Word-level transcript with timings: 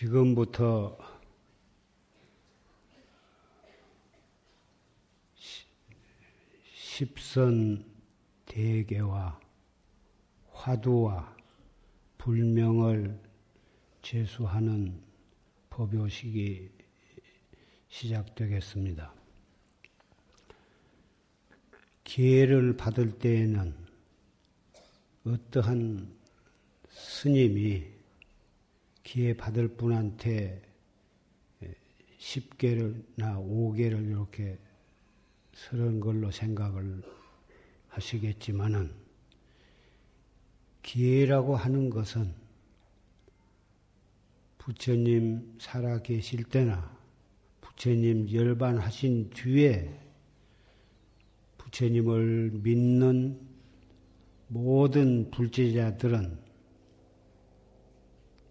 지금부터 0.00 0.96
십선 6.74 7.84
대계와 8.46 9.38
화두와 10.52 11.36
불명을 12.16 13.20
제수하는 14.00 15.02
법요식이 15.68 16.70
시작되겠습니다. 17.88 19.12
기회를 22.04 22.74
받을 22.78 23.18
때에는 23.18 23.76
어떠한 25.26 26.16
스님이 26.88 27.99
기회 29.10 29.36
받을 29.36 29.66
분한테 29.66 30.62
10개를나 32.20 33.44
5개를 33.44 34.08
이렇게 34.08 34.56
서른 35.52 35.98
걸로 35.98 36.30
생각을 36.30 37.02
하시겠지만은 37.88 38.92
기회라고 40.82 41.56
하는 41.56 41.90
것은 41.90 42.32
부처님 44.58 45.56
살아 45.60 46.00
계실 46.02 46.44
때나 46.44 46.96
부처님 47.62 48.32
열반하신 48.32 49.30
뒤에 49.30 49.92
부처님을 51.58 52.60
믿는 52.62 53.40
모든 54.46 55.32
불제자들은 55.32 56.49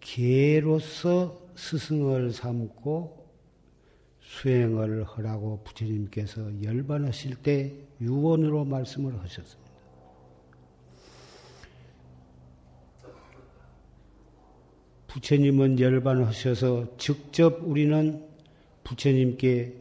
기회로서 0.00 1.40
스승을 1.54 2.32
삼고 2.32 3.20
수행을 4.20 5.04
하라고 5.04 5.62
부처님께서 5.64 6.62
열반하실 6.62 7.36
때 7.36 7.74
유언으로 8.00 8.64
말씀을 8.64 9.18
하셨습니다. 9.20 9.70
부처님은 15.08 15.80
열반하셔서 15.80 16.96
직접 16.96 17.62
우리는 17.64 18.24
부처님께 18.84 19.74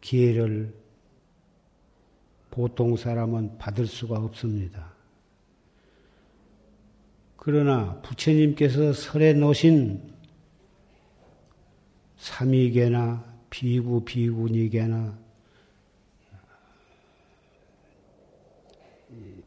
기회를 0.00 0.72
보통 2.50 2.96
사람은 2.96 3.58
받을 3.58 3.86
수가 3.86 4.18
없습니다. 4.18 4.91
그러나 7.44 8.00
부처님께서 8.02 8.92
설해 8.92 9.32
놓으신 9.32 10.00
삼위계나 12.16 13.24
비구 13.50 14.04
비구니계나 14.04 15.18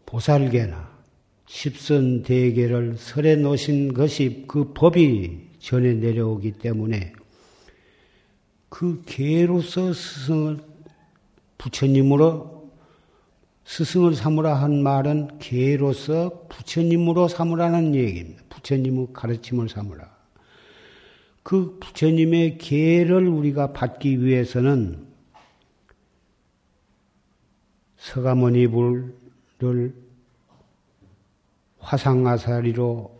보살계나 0.05 0.93
십선대계를 1.45 2.97
설해 2.97 3.37
놓으신 3.37 3.93
것이 3.93 4.43
그 4.45 4.73
법이 4.73 5.51
전해 5.59 5.93
내려오기 5.93 6.51
때문에 6.51 7.13
그 8.67 9.03
계로서 9.05 9.93
스승을 9.93 10.59
부처님으로 11.57 12.54
스승을 13.65 14.13
삼으라 14.13 14.53
한 14.53 14.83
말은 14.83 15.39
계로서 15.39 16.45
부처님으로 16.49 17.27
삼으라는 17.27 17.95
얘기입니다. 17.95 18.43
부처님의 18.49 19.07
가르침을 19.11 19.69
삼으라. 19.69 20.15
그 21.41 21.77
부처님의 21.79 22.59
계를 22.59 23.27
우리가 23.27 23.73
받기 23.73 24.23
위해서는 24.23 25.07
서가모니 27.97 28.67
불을 28.67 29.95
화상아사리로 31.79 33.15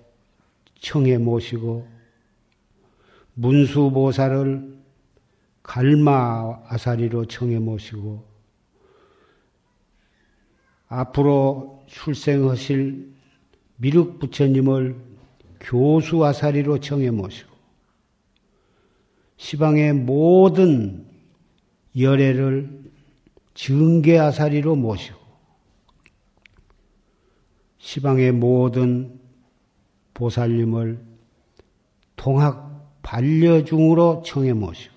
청해 0.79 1.17
모시고 1.17 1.87
문수보살을 3.33 4.75
갈마아사리로 5.63 7.25
청해 7.25 7.59
모시고 7.59 8.34
앞으로 10.87 11.83
출생하실 11.87 13.13
미륵 13.77 14.19
부처님을 14.19 14.95
교수 15.59 16.23
아사리로 16.23 16.79
청해 16.79 17.11
모시고 17.11 17.53
시방의 19.37 19.93
모든 19.93 21.05
열애를 21.97 22.91
증계 23.53 24.19
아사리로 24.19 24.75
모시고 24.75 25.17
시방의 27.79 28.31
모든 28.31 29.19
보살님을 30.13 30.99
통학 32.15 32.99
반려중으로 33.01 34.23
청해 34.25 34.53
모시고 34.53 34.95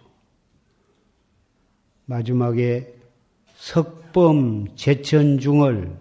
마지막에 2.07 2.98
석범 3.59 4.77
제천중을 4.77 5.99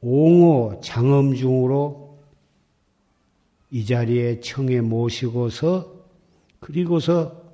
옹호 0.00 0.80
장엄중으로 0.82 2.18
이 3.70 3.84
자리에 3.84 4.40
청해 4.40 4.80
모시고서 4.80 5.94
그리고서 6.60 7.44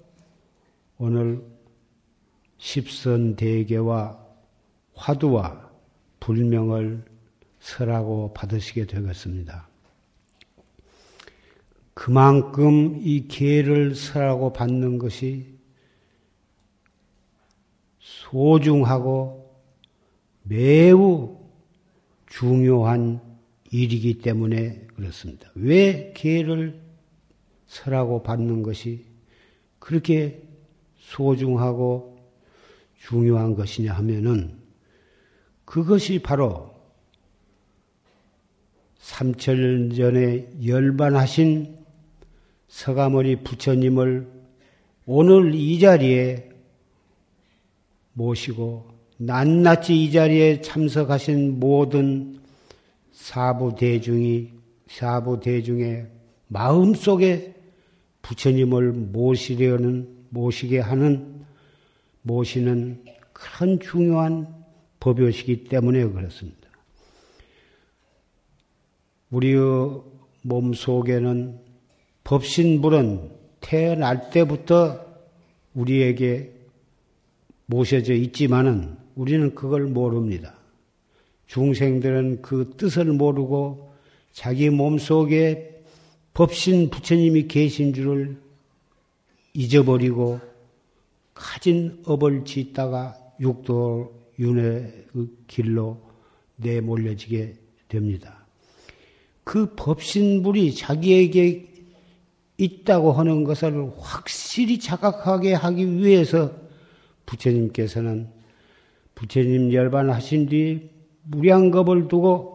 오늘 0.99 1.45
십선 2.59 3.35
대계와 3.35 4.19
화두와 4.95 5.69
불명을 6.21 7.05
설하고 7.59 8.35
받으시게 8.35 8.87
되겠습니다. 8.87 9.69
그만큼 11.93 13.01
이 13.03 13.27
기회를 13.27 13.97
설하고 13.97 14.53
받는 14.53 14.99
것이 14.99 15.52
소중하고 18.33 19.55
매우 20.43 21.37
중요한 22.27 23.21
일이기 23.71 24.19
때문에 24.19 24.87
그렇습니다. 24.97 25.51
왜 25.55 26.15
기회를 26.17 26.81
설하고 27.67 28.23
받는 28.23 28.63
것이 28.63 29.05
그렇게 29.79 30.43
소중하고 30.97 32.19
중요한 32.99 33.55
것이냐 33.55 33.93
하면은 33.93 34.59
그것이 35.67 36.21
바로 36.21 36.75
삼천 38.99 39.91
전에 39.95 40.49
열반하신 40.65 41.77
서가모니 42.69 43.43
부처님을 43.45 44.31
오늘 45.05 45.55
이 45.55 45.79
자리에 45.79 46.52
모시고 48.13 48.89
낱낱이 49.19 50.05
이 50.05 50.13
자리에 50.13 50.61
참석하신 50.61 51.61
모든 51.61 52.41
사부 53.13 53.77
대중이 53.77 54.51
사부 54.89 55.41
대중의 55.41 56.07
마음 56.49 56.95
속에 56.95 57.55
부처님을 58.23 58.93
모시려는 58.93 60.09
모시게 60.31 60.81
하는 60.81 61.45
모시는 62.23 63.05
큰 63.33 63.81
중요한 63.81 64.47
법요시기 65.01 65.65
때문에 65.65 66.05
그렇습니다. 66.05 66.69
우리의 69.31 70.03
몸 70.43 70.75
속에는 70.75 71.59
법신불은 72.25 73.31
태어날 73.61 74.31
때부터 74.31 75.05
우리에게 75.75 76.62
모셔져 77.73 78.13
있지만은 78.13 78.97
우리는 79.15 79.55
그걸 79.55 79.87
모릅니다. 79.87 80.55
중생들은 81.47 82.43
그 82.43 82.75
뜻을 82.77 83.07
모르고 83.07 83.93
자기 84.33 84.69
몸 84.69 84.99
속에 84.99 85.83
법신 86.35 86.91
부처님이 86.91 87.49
계신 87.49 87.95
줄을 87.95 88.39
잊어버리고 89.55 90.41
가진 91.35 92.03
업을 92.05 92.45
짓다가 92.45 93.17
육도 93.41 94.21
윤회의 94.39 95.07
길로 95.47 95.99
내몰려지게 96.57 97.55
됩니다. 97.89 98.47
그 99.45 99.75
법신불이 99.75 100.75
자기에게 100.75 101.69
있다고 102.59 103.13
하는 103.13 103.45
것을 103.45 103.93
확실히 103.99 104.79
자각하게 104.79 105.55
하기 105.55 105.97
위해서 105.97 106.63
부처님께서는 107.27 108.29
부처님 109.15 109.73
열반하신 109.73 110.47
뒤 110.47 110.91
무량겁을 111.25 112.09
두고 112.09 112.53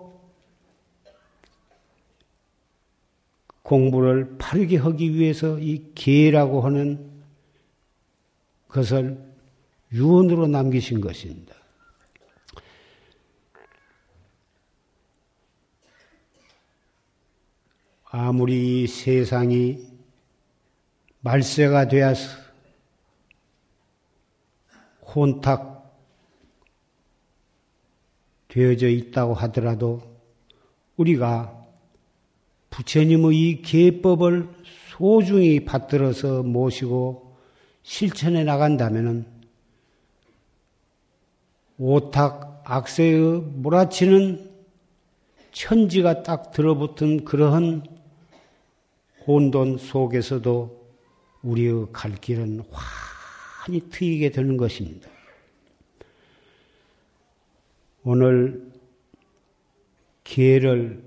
공부를 3.63 4.37
바르게 4.37 4.77
하기 4.77 5.13
위해서 5.13 5.59
이 5.59 5.91
계라고 5.93 6.61
하는 6.61 7.11
것을 8.69 9.17
유언으로 9.91 10.47
남기신 10.47 11.01
것입니다. 11.01 11.55
아무리 18.05 18.87
세상이 18.87 19.85
말세가 21.21 21.89
되어서 21.89 22.46
혼탁 25.17 25.97
되어져 28.49 28.87
있다고 28.87 29.33
하더라도 29.33 30.03
우리가 30.95 31.65
부처님의 32.69 33.35
이 33.35 33.61
계법을 33.63 34.47
소중히 34.91 35.65
받들어서 35.65 36.43
모시고 36.43 37.35
실천해 37.81 38.43
나간다면 38.43 39.25
오탁 41.79 42.61
악세의 42.63 43.41
몰아치는 43.55 44.51
천지가 45.51 46.21
딱 46.21 46.51
들어붙은 46.51 47.25
그러한 47.25 47.83
혼돈 49.25 49.79
속에서도 49.79 50.77
우리의 51.41 51.87
갈 51.91 52.13
길은 52.13 52.61
환히 53.67 53.81
트이게 53.89 54.31
되는 54.31 54.55
것입니다. 54.55 55.09
오늘 58.03 58.71
기회를 60.23 61.03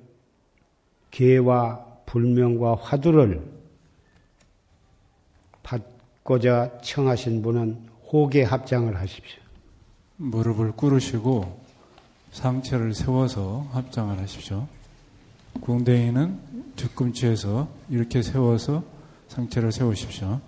개와 1.11 1.87
불명과 2.05 2.75
화두를 2.75 3.43
받고자 5.63 6.81
청하신 6.83 7.41
분은 7.41 7.89
호계 8.13 8.43
합장을 8.43 8.95
하십시오. 8.95 9.41
무릎을 10.17 10.73
꿇으시고 10.73 11.65
상체를 12.33 12.93
세워서 12.93 13.69
합장을 13.73 14.19
하십시오. 14.19 14.69
궁뎅이는 15.63 16.75
뒤꿈치에서 16.77 17.69
이렇게 17.89 18.21
세워서 18.21 18.85
상체를 19.29 19.73
세우십시오. 19.73 20.41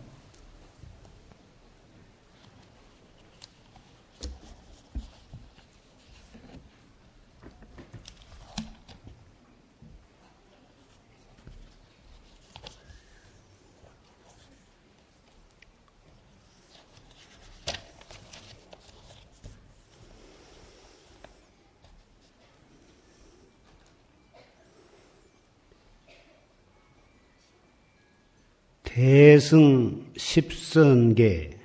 대승 29.43 30.07
십선계 30.17 31.59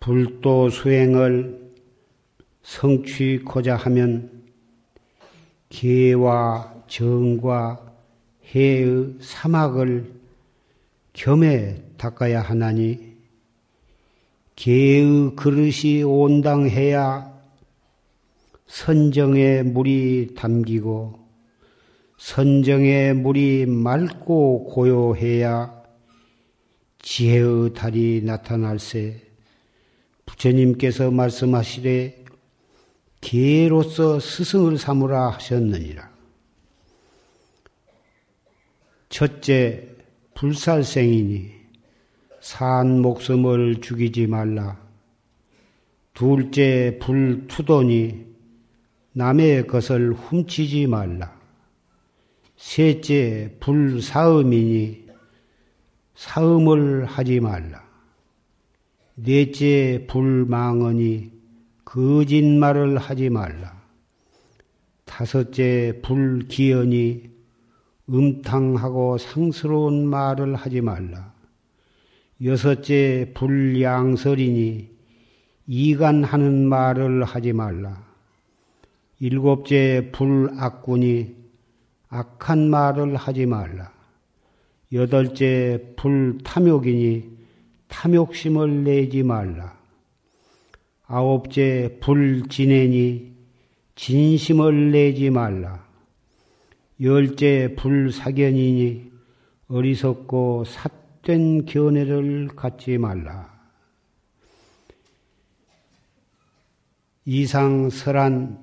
불도 0.00 0.68
수행을 0.68 1.70
성취고자 2.64 3.76
하면 3.76 4.42
개와 5.68 6.74
정과 6.88 7.94
해의 8.46 9.14
사막을 9.20 10.12
겸해 11.12 11.80
닦아야 11.96 12.40
하나니 12.40 13.14
개의 14.56 15.36
그릇이 15.36 16.02
온당해야 16.02 17.32
선정에 18.66 19.62
물이 19.62 20.34
담기고 20.34 21.23
선정의 22.16 23.14
물이 23.14 23.66
맑고 23.66 24.64
고요해야 24.64 25.82
지혜의 27.00 27.74
달이 27.74 28.22
나타날세 28.24 29.20
부처님께서 30.26 31.10
말씀하시되 31.10 32.24
기로서 33.20 34.20
스승을 34.20 34.76
삼으라 34.76 35.30
하셨느니라. 35.30 36.10
첫째, 39.08 39.88
불살생이니 40.34 41.52
산 42.40 43.00
목숨을 43.00 43.80
죽이지 43.80 44.26
말라. 44.26 44.78
둘째, 46.12 46.98
불투도니 47.00 48.26
남의 49.12 49.66
것을 49.68 50.12
훔치지 50.12 50.86
말라. 50.86 51.43
셋째, 52.56 53.56
불사음이니 53.60 55.04
사음을 56.14 57.04
하지 57.04 57.40
말라. 57.40 57.84
넷째, 59.16 60.06
불망언이 60.08 61.32
거짓말을 61.84 62.98
하지 62.98 63.30
말라. 63.30 63.82
다섯째, 65.04 66.00
불기언이 66.02 67.30
음탕하고 68.08 69.18
상스러운 69.18 70.06
말을 70.06 70.54
하지 70.56 70.80
말라. 70.80 71.32
여섯째, 72.42 73.32
불양설이니 73.34 74.90
이간하는 75.66 76.68
말을 76.68 77.24
하지 77.24 77.52
말라. 77.52 78.04
일곱째, 79.20 80.10
불악군이 80.12 81.43
악한 82.14 82.70
말을 82.70 83.16
하지 83.16 83.44
말라. 83.44 83.92
여덟째 84.92 85.94
불탐욕이니 85.96 87.36
탐욕심을 87.88 88.84
내지 88.84 89.24
말라. 89.24 89.76
아홉째 91.06 91.98
불진애니 92.00 93.34
진심을 93.96 94.92
내지 94.92 95.30
말라. 95.30 95.84
열째 97.00 97.74
불사견이니 97.76 99.10
어리석고 99.66 100.66
삿된 100.66 101.66
견해를 101.66 102.46
갖지 102.54 102.96
말라. 102.96 103.52
이상 107.24 107.90
설한 107.90 108.62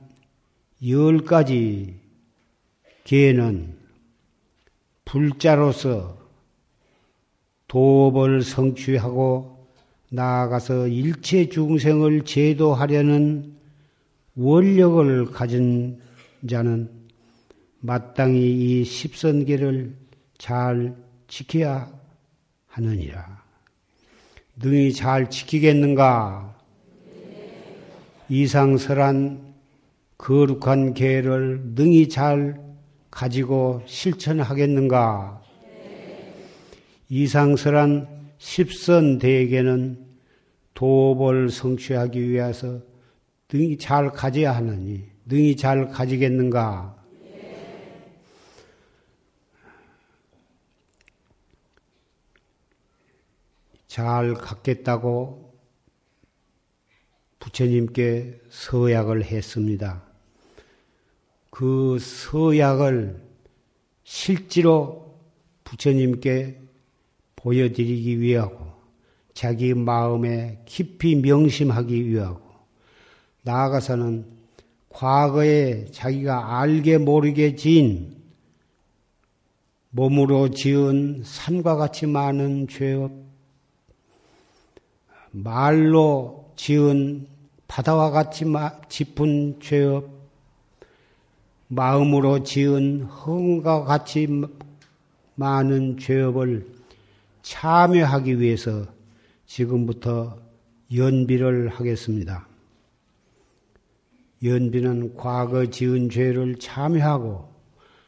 열 0.87 1.25
가지 1.25 2.00
개는 3.03 3.75
불자로서 5.05 6.17
도업을 7.67 8.43
성취하고 8.43 9.67
나아가서 10.09 10.87
일체 10.87 11.47
중생을 11.47 12.25
제도하려는 12.25 13.55
원력을 14.35 15.25
가진 15.31 16.01
자는 16.49 16.89
마땅히 17.79 18.39
이 18.81 18.83
십선계를 18.83 19.95
잘 20.37 20.95
지켜야 21.27 21.91
하느니라. 22.67 23.41
능히 24.57 24.93
잘 24.93 25.29
지키겠는가? 25.29 26.55
이상설한 28.29 29.53
거룩한 30.17 30.93
계를 30.93 31.61
능히 31.75 32.07
잘 32.07 32.70
가지고 33.11 33.83
실천하겠는가? 33.85 35.43
이상설한 37.09 38.07
십선 38.37 39.19
대에게는 39.19 40.07
도업을 40.73 41.49
성취하기 41.49 42.29
위해서 42.29 42.79
능히 43.51 43.77
잘 43.77 44.11
가져야 44.11 44.55
하느니 44.55 45.03
능히 45.25 45.55
잘 45.57 45.89
가지겠는가? 45.89 46.95
잘 53.87 54.33
갖겠다고 54.35 55.53
부처님께 57.39 58.39
서약을 58.49 59.25
했습니다. 59.25 60.10
그 61.51 61.99
서약을 61.99 63.21
실제로 64.03 65.15
부처님께 65.63 66.59
보여드리기 67.35 68.19
위하고 68.19 68.71
자기 69.33 69.73
마음에 69.73 70.59
깊이 70.65 71.15
명심하기 71.15 72.09
위하고 72.09 72.41
나아가서는 73.43 74.25
과거에 74.89 75.85
자기가 75.91 76.59
알게 76.59 76.97
모르게 76.97 77.55
진 77.55 78.21
몸으로 79.91 80.49
지은 80.49 81.21
산과 81.25 81.75
같이 81.75 82.07
많은 82.07 82.67
죄업, 82.69 83.11
말로 85.31 86.51
지은 86.55 87.27
바다와 87.67 88.11
같이 88.11 88.45
짚은 88.89 89.59
죄업, 89.61 90.10
마음으로 91.73 92.43
지은 92.43 93.03
흥과 93.03 93.85
같이 93.85 94.27
많은 95.35 95.97
죄업을 95.97 96.67
참여하기 97.43 98.41
위해서 98.41 98.85
지금부터 99.45 100.37
연비를 100.93 101.69
하겠습니다. 101.69 102.45
연비는 104.43 105.15
과거 105.15 105.65
지은 105.65 106.09
죄를 106.09 106.57
참여하고 106.57 107.49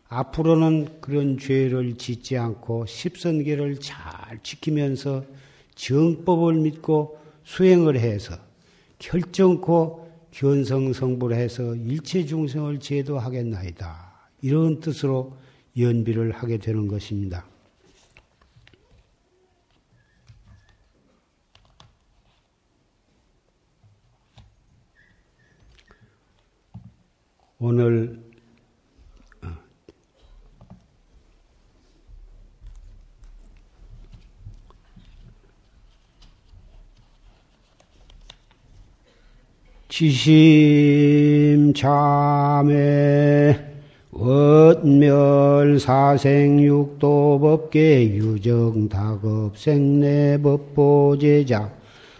앞으로는 0.09 0.99
그런 0.99 1.37
죄를 1.37 1.97
짓지 1.97 2.37
않고 2.37 2.85
십선계를 2.85 3.79
잘 3.79 4.43
지키면서 4.43 5.23
정법을 5.75 6.55
믿고 6.55 7.17
수행을 7.45 7.97
해서 7.97 8.35
결정코 8.99 10.02
견성성불 10.33 11.33
해서 11.33 11.75
일체 11.75 12.25
중생을 12.25 12.79
제도하겠나이다. 12.79 14.13
이런 14.41 14.79
뜻으로 14.79 15.37
연비를 15.77 16.31
하게 16.31 16.57
되는 16.57 16.87
것입니다. 16.87 17.45
오늘 27.59 28.22
지심참회 39.95 41.85
원멸 44.09 45.77
사생육도 45.79 47.39
법계 47.39 48.15
유정 48.15 48.89
다급 48.89 49.55
생내 49.55 50.39
법보제자 50.41 51.71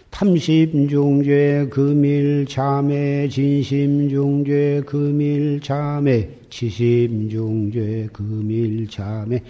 탐심중죄 0.08 1.66
금일참회 1.70 3.28
진심중죄 3.28 4.82
금일참회 4.86 6.30
치심중죄 6.50 8.10
금일참회 8.12 9.42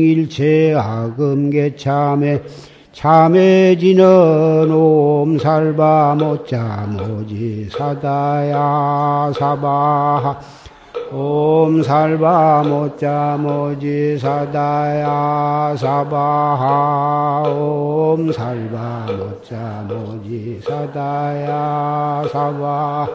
일체 0.00 0.74
악음개참에 0.76 2.42
참해지는 2.92 4.70
옴살바 4.72 6.16
못자 6.18 6.88
모지 6.90 7.68
사다야 7.70 9.32
사바하. 9.38 10.40
옴살바 11.12 12.62
못자 12.66 13.36
모지 13.38 14.16
사다야 14.18 15.76
사바하. 15.76 17.42
옴살바 17.46 19.06
못자 19.18 19.84
모지 19.88 20.58
사다야 20.64 22.24
사바하 22.32 23.08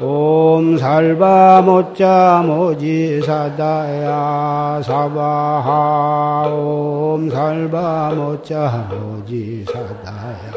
옴 0.00 0.78
살바 0.78 1.62
모자 1.62 2.42
모지 2.44 3.20
사다야 3.20 4.80
사바하 4.82 6.48
옴 6.48 7.28
살바 7.30 8.12
모자 8.14 8.88
모지 8.90 9.64
사다야 9.70 10.52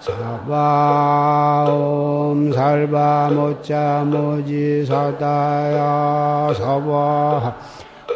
사바 0.00 1.66
옴 1.70 2.52
살바 2.52 3.30
모자 3.32 4.04
모지 4.04 4.84
사다야 4.84 6.52
사바 6.54 7.54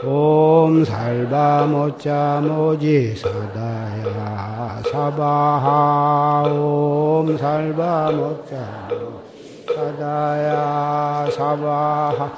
옴 0.04 0.84
살바 0.84 1.66
모자 1.66 2.40
모지 2.42 3.14
사다야 3.16 4.82
사바하 4.90 6.42
옴 6.50 7.38
살바 7.38 8.10
모자 8.12 9.19
사다야 9.80 11.30
사바하 11.30 12.30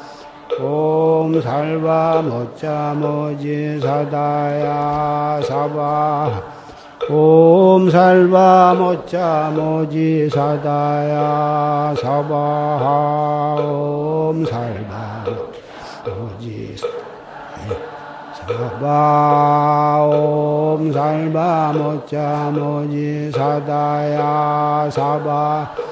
옴 0.60 1.40
살바 1.42 2.22
모자 2.22 2.94
모지 2.94 3.80
사다야 3.80 5.40
사바하 5.42 6.40
옴 7.10 7.90
살바 7.90 8.74
모자 8.78 9.50
모지 9.52 10.30
사다야 10.30 11.94
사바하 12.00 13.56
옴 13.60 14.44
살바 14.44 15.24
모지 16.06 16.76
사바 18.46 20.06
옴 20.12 20.92
살바 20.92 21.72
모자 21.72 22.52
모지 22.54 23.32
사다야 23.32 24.88
사바 24.92 25.91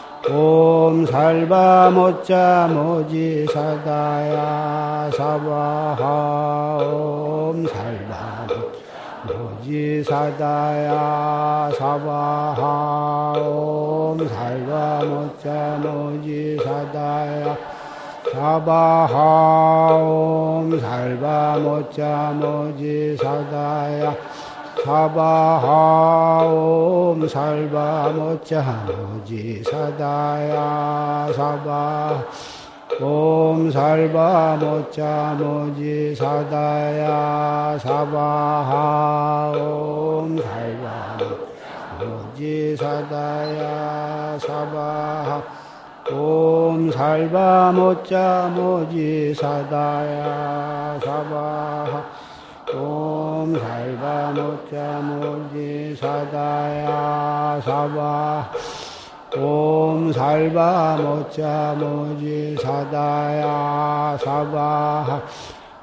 옴 0.29 1.03
살바 1.07 1.89
모자 1.89 2.69
모지 2.71 3.47
사다야 3.51 5.09
사바하 5.17 6.77
옴 6.83 7.65
살바 7.65 8.47
모지 9.25 10.03
사다야 10.03 11.71
사바하 11.75 13.33
옴 13.39 14.27
살바 14.27 15.05
모자 15.05 15.79
모지 15.81 16.55
사다야 16.63 17.57
사바하 18.31 19.95
옴 19.95 20.79
살바 20.79 21.57
모자 21.57 22.31
모지 22.39 23.17
사다야 23.17 24.15
사바하옴 24.83 26.47
살바 27.27 28.09
모자 28.15 28.85
모지 28.87 29.63
사다야 29.63 31.31
사바. 31.33 32.25
옴 32.99 33.71
살바 33.71 34.57
모자 34.59 35.35
모지 35.39 36.13
사다야 36.15 37.77
사바하옴 37.79 38.67
살바 40.41 41.17
모지 41.99 42.75
사다야 42.75 44.37
사바하 44.39 45.41
옴 46.11 46.91
살바 46.91 47.71
모자 47.71 48.51
모지 48.55 49.33
사다야 49.35 50.99
사바하 51.03 52.20
옴 52.73 53.59
살바 53.59 54.31
모자 54.31 54.99
모지 55.01 55.93
사다야 55.99 57.61
사바 57.65 58.51
옴 59.37 60.13
살바 60.13 60.97
모자 61.01 61.75
모지 61.77 62.55
사다야 62.61 64.17
사바 64.23 65.21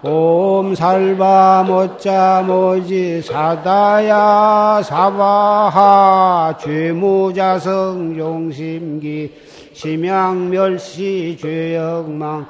옴 0.02 0.74
살바 0.74 1.64
모자 1.66 2.42
모지 2.46 3.20
사다야 3.20 4.80
사바하 4.82 6.56
죄무자성 6.58 8.16
용심기 8.16 9.34
심양멸시 9.74 11.36
죄역망 11.38 12.46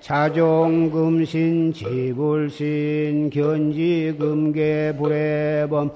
자종금신 0.00 1.74
지불신 1.74 3.28
견지금계 3.28 4.94
불해범 4.96 5.90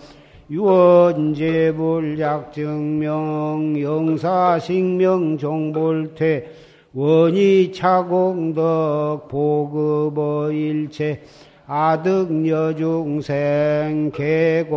유언제불약증명 0.51 1.31
영사식명 3.81 5.39
종볼퇴 5.39 6.51
원이 6.93 7.73
차공덕 7.73 9.29
보급어 9.29 10.53
일체 10.53 11.23
아득여중생 11.67 13.33
계곡 14.13 14.73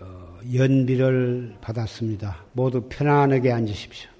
어, 0.00 0.38
연비를 0.52 1.54
받았습니다. 1.60 2.44
모두 2.52 2.82
편안하게 2.88 3.52
앉으십시오. 3.52 4.17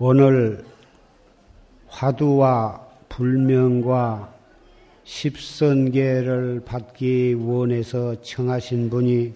오늘 0.00 0.64
화두와 1.88 2.86
불명과 3.08 4.32
십선계를 5.02 6.62
받기 6.64 7.34
원해서 7.34 8.20
청하신 8.22 8.90
분이 8.90 9.34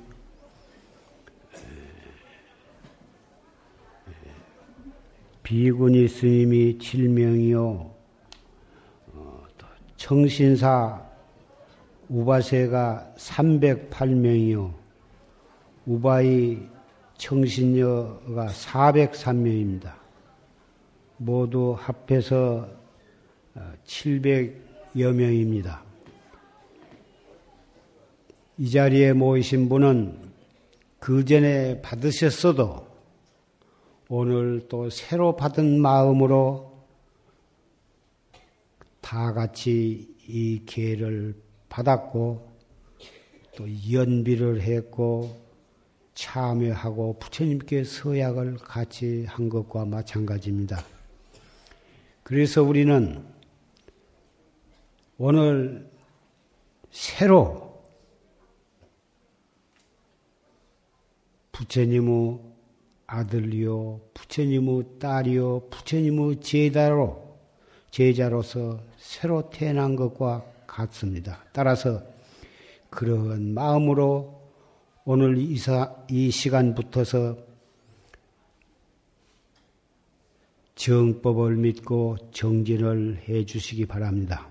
비구니 5.42 6.06
스님이 6.06 6.78
7명이요. 6.78 7.90
청신사 9.96 11.02
우바세가 12.08 13.14
308명이요. 13.16 14.72
우바이 15.86 16.58
청신녀가 17.18 18.46
403명입니다. 18.46 20.01
모두 21.24 21.76
합해서 21.78 22.68
700여 23.84 25.06
어, 25.06 25.12
명입니다. 25.12 25.84
이 28.58 28.70
자리에 28.70 29.12
모이신 29.12 29.68
분은 29.68 30.32
그 30.98 31.24
전에 31.24 31.80
받으셨어도 31.80 32.86
오늘 34.08 34.66
또 34.68 34.90
새로 34.90 35.36
받은 35.36 35.80
마음으로 35.80 36.72
다 39.00 39.32
같이 39.32 40.14
이 40.26 40.62
기회를 40.66 41.34
받았고 41.68 42.52
또 43.56 43.66
연비를 43.92 44.60
했고 44.62 45.40
참여하고 46.14 47.18
부처님께 47.18 47.84
서약을 47.84 48.56
같이 48.58 49.24
한 49.26 49.48
것과 49.48 49.84
마찬가지입니다. 49.84 50.84
그래서 52.32 52.62
우리는 52.62 53.22
오늘 55.18 55.86
새로 56.90 57.84
부처님의 61.52 62.38
아들이요, 63.06 64.00
부처님의 64.14 64.98
딸이요, 64.98 65.68
부처님의 65.68 66.40
제자로, 66.40 67.36
제자로서 67.90 68.80
새로 68.96 69.50
태어난 69.50 69.94
것과 69.94 70.42
같습니다. 70.66 71.44
따라서 71.52 72.02
그런 72.88 73.52
마음으로 73.52 74.40
오늘 75.04 75.36
이사, 75.36 75.94
이 76.08 76.30
시간부터서 76.30 77.51
정법을 80.74 81.56
믿고 81.56 82.16
정진을 82.32 83.22
해 83.28 83.44
주시기 83.44 83.86
바랍니다. 83.86 84.48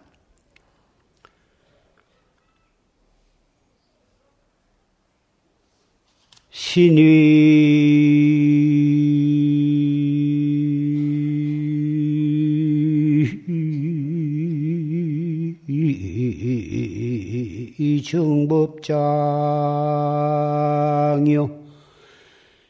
신이 6.49 7.62
정법장이요 18.03 19.01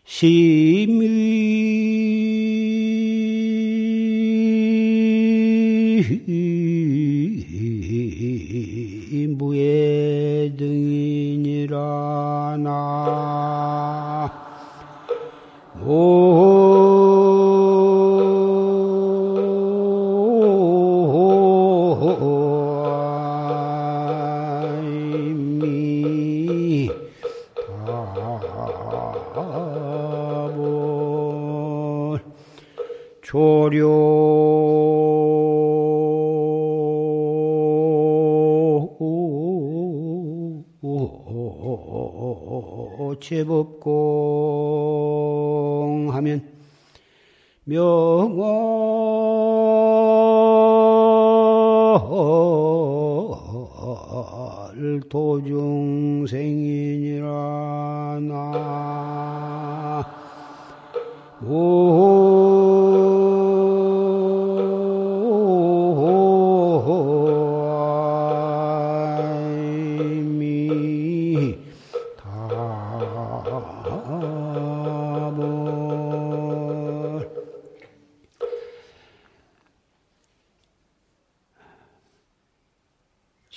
심의 0.04 1.31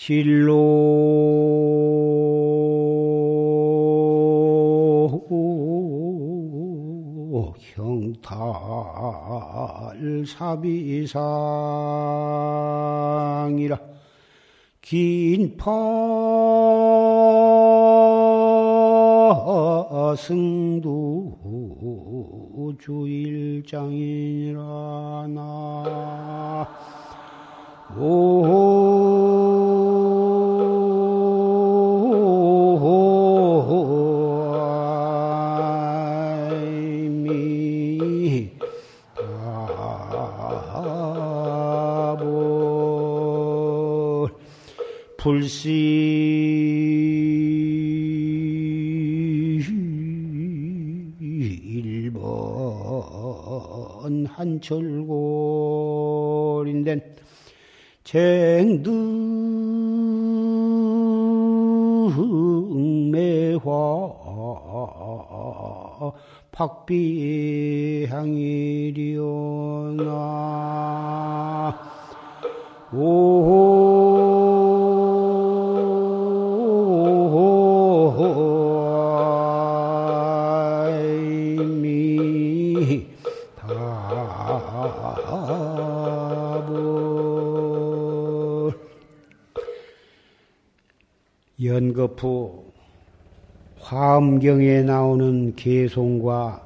실로. 0.04 0.44
형탈 7.56 8.36
사비상이라. 10.26 11.14
긴파 14.82 15.70
승두 20.18 21.32
주일장이라 22.78 24.60
나 25.30 26.68
불시. 45.24 45.70
일본 52.12 52.20
한철골인데 54.26 55.16
쟁등매화 58.04 58.82
박비향이리오나. 66.52 68.04
오 72.92 73.43
연거푸 92.14 92.72
화엄경에 93.78 94.82
나오는 94.82 95.54
개송과 95.54 96.62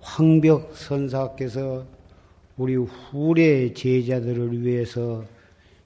황벽 0.00 0.76
선사께서 0.76 1.86
우리 2.56 2.76
후래 2.76 3.72
제자들을 3.72 4.62
위해서 4.62 5.24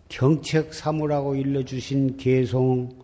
경책 0.08 0.74
사무라고 0.74 1.34
일러주신 1.36 2.16
개송 2.16 3.02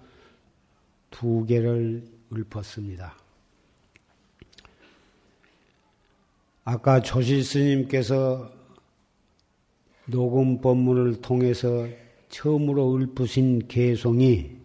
두 1.10 1.46
개를 1.46 2.04
읊었습니다. 2.32 3.16
아까 6.64 7.00
조실 7.00 7.44
스님께서 7.44 8.50
녹음 10.06 10.60
법문을 10.60 11.20
통해서 11.20 11.86
처음으로 12.28 12.98
읊으신 12.98 13.68
개송이 13.68 14.55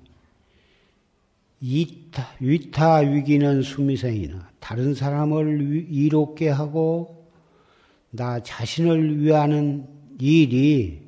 이타, 1.62 2.28
위타 2.39 2.97
위기는 2.97 3.62
수미생이나 3.62 4.50
다른 4.60 4.95
사람을 4.95 5.88
이롭게 5.89 6.50
하고 6.50 7.30
나 8.10 8.41
자신을 8.41 9.21
위하는 9.21 9.88
일이 10.19 11.02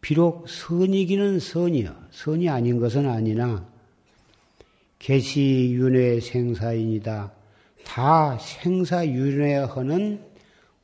비록 0.00 0.48
선이기는 0.48 1.38
선이요. 1.38 1.94
선이 2.10 2.48
아닌 2.48 2.80
것은 2.80 3.08
아니나 3.08 3.68
개시윤회 4.98 6.20
생사인이다. 6.20 7.32
다 7.84 8.38
생사 8.38 9.06
윤회하는 9.06 10.24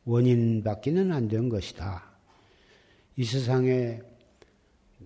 원인밖에는 0.04 1.12
안 1.12 1.28
된 1.28 1.48
것이다. 1.48 2.04
이 3.16 3.24
세상에 3.24 4.00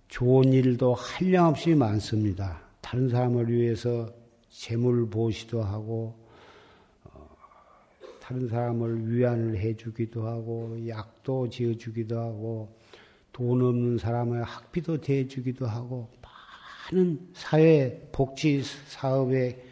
좋은 0.09 0.53
일도 0.53 0.95
한량없이 0.95 1.75
많습니다. 1.75 2.70
다른 2.91 3.09
사람을 3.09 3.49
위해서 3.49 4.13
재물 4.49 5.09
보시도 5.09 5.63
하고 5.63 6.13
어, 7.05 7.25
다른 8.21 8.49
사람을 8.49 9.09
위안을 9.09 9.59
해주기도 9.59 10.27
하고 10.27 10.77
약도 10.89 11.49
지어주기도 11.49 12.19
하고 12.19 12.77
돈 13.31 13.63
없는 13.63 13.99
사람의 13.99 14.43
학비도 14.43 15.03
대주기도 15.03 15.69
하고 15.69 16.11
많은 16.91 17.29
사회 17.33 18.09
복지 18.11 18.65
사업에 18.89 19.63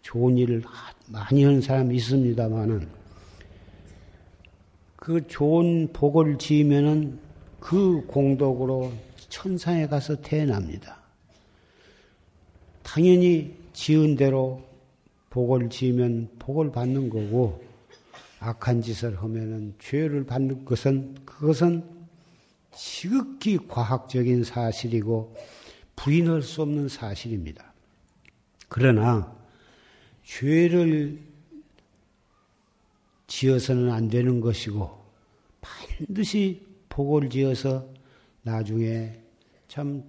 좋은 0.00 0.38
일을 0.38 0.62
많이 1.08 1.44
하는 1.44 1.60
사람이 1.60 1.94
있습니다만은 1.96 2.88
그 4.96 5.26
좋은 5.26 5.92
복을 5.92 6.38
지으면은 6.38 7.18
그 7.60 8.02
공덕으로 8.06 8.94
천상에 9.28 9.86
가서 9.88 10.22
태어납니다. 10.22 11.01
당연히 12.92 13.56
지은 13.72 14.16
대로 14.16 14.62
복을 15.30 15.70
지으면 15.70 16.28
복을 16.38 16.72
받는 16.72 17.08
거고 17.08 17.64
악한 18.38 18.82
짓을 18.82 19.16
하면은 19.22 19.74
죄를 19.78 20.26
받는 20.26 20.66
것은 20.66 21.14
그것은 21.24 21.82
지극히 22.76 23.56
과학적인 23.66 24.44
사실이고 24.44 25.34
부인할 25.96 26.42
수 26.42 26.60
없는 26.60 26.88
사실입니다. 26.88 27.72
그러나 28.68 29.34
죄를 30.22 31.18
지어서는 33.26 33.90
안 33.90 34.08
되는 34.08 34.38
것이고 34.38 35.02
반드시 35.62 36.66
복을 36.90 37.30
지어서 37.30 37.88
나중에 38.42 39.18
참 39.66 40.04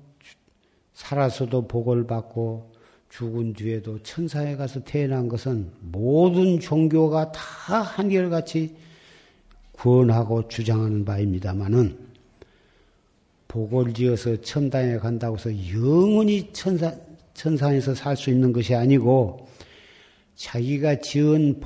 살아서도 0.92 1.70
복을 1.70 2.08
받고 2.08 2.73
죽은 3.18 3.54
뒤에도 3.54 4.02
천사에 4.02 4.56
가서 4.56 4.80
태어난 4.84 5.28
것은 5.28 5.70
모든 5.82 6.60
종교가 6.60 7.32
다 7.32 7.82
한결같이 7.82 8.76
구원하고 9.74 10.48
주장하는 10.48 11.06
바입니다마는 11.06 11.96
복을 13.48 13.94
지어서 13.94 14.42
천당에 14.42 14.98
간다고 14.98 15.38
해서 15.38 15.52
영원히 15.72 16.52
천사, 16.54 16.92
천상에서 17.36 17.94
살 17.94 18.18
수 18.18 18.32
있는 18.32 18.52
것이 18.52 18.74
아니고 18.74 19.48
자기가 20.34 21.00
지은 21.02 21.60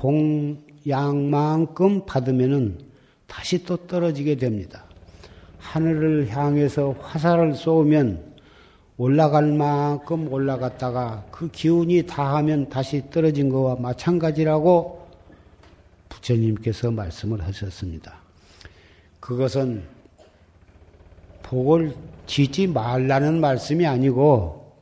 봉양만큼 0.84 2.04
받으면은 2.04 2.78
다시 3.26 3.64
또 3.64 3.78
떨어지게 3.86 4.36
됩니다. 4.36 4.84
하늘을 5.56 6.28
향해서 6.28 6.94
화살을 7.00 7.54
쏘면 7.54 8.27
올라갈 8.98 9.52
만큼 9.52 10.30
올라갔다가 10.30 11.24
그 11.30 11.48
기운이 11.48 12.06
다하면 12.06 12.68
다시 12.68 13.04
떨어진 13.10 13.48
것과 13.48 13.76
마찬가지라고 13.80 15.06
부처님께서 16.08 16.90
말씀을 16.90 17.40
하셨습니다. 17.44 18.16
그것은 19.20 19.84
복을 21.44 21.94
짓지 22.26 22.66
말라는 22.66 23.40
말씀이 23.40 23.86
아니고 23.86 24.74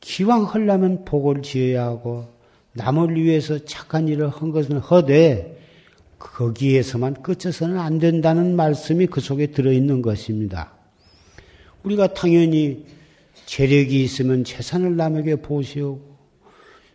기왕 0.00 0.44
하려면 0.44 1.06
복을 1.06 1.40
지어야 1.40 1.84
하고 1.84 2.28
남을 2.74 3.16
위해서 3.16 3.58
착한 3.64 4.06
일을 4.06 4.28
한 4.28 4.50
것은 4.50 4.78
허되 4.78 5.58
거기에서만 6.18 7.22
끝쳐서는 7.22 7.78
안 7.78 7.98
된다는 7.98 8.54
말씀이 8.54 9.06
그 9.06 9.22
속에 9.22 9.46
들어있는 9.46 10.02
것입니다. 10.02 10.72
우리가 11.84 12.12
당연히 12.12 12.84
재력이 13.54 14.02
있으면 14.02 14.42
재산을 14.42 14.96
남에게 14.96 15.36
보시오고, 15.36 16.16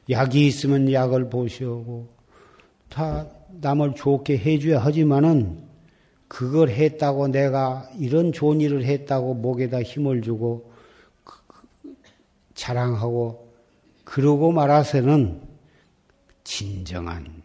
약이 0.10 0.46
있으면 0.46 0.92
약을 0.92 1.30
보시오고, 1.30 2.10
다 2.90 3.30
남을 3.62 3.96
좋게 3.96 4.38
해줘야 4.40 4.80
하지만은, 4.80 5.64
그걸 6.28 6.68
했다고 6.70 7.30
내가 7.30 7.90
이런 7.98 8.34
좋은 8.34 8.60
일을 8.60 8.84
했다고 8.84 9.36
목에다 9.36 9.84
힘을 9.84 10.22
주고, 10.22 10.70
그, 11.24 11.38
그, 11.48 11.96
자랑하고, 12.56 13.54
그러고 14.04 14.52
말아서는 14.52 15.40
진정한 16.44 17.42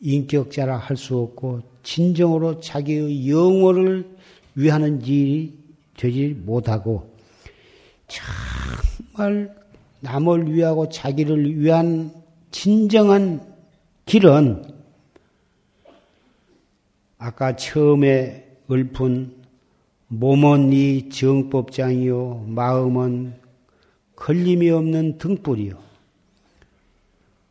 인격자라 0.00 0.76
할 0.76 0.98
수 0.98 1.16
없고, 1.16 1.62
진정으로 1.82 2.60
자기의 2.60 3.30
영혼을 3.30 4.18
위하는 4.54 5.00
일이 5.00 5.56
되지 5.96 6.36
못하고, 6.44 7.16
정말 8.08 9.54
남을 10.00 10.52
위하고 10.52 10.88
자기를 10.88 11.60
위한 11.60 12.12
진정한 12.50 13.40
길은 14.06 14.64
아까 17.18 17.56
처음에 17.56 18.46
읊은 18.70 19.36
몸은 20.08 20.72
이 20.72 21.10
정법장이요 21.10 22.46
마음은 22.48 23.34
걸림이 24.16 24.70
없는 24.70 25.18
등불이요. 25.18 25.78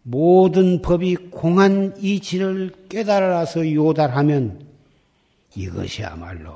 모든 0.04 0.82
법이 0.82 1.16
공한 1.32 1.94
이치를 2.00 2.72
깨달아서 2.90 3.74
요달하면 3.74 4.66
이것이야말로 5.56 6.54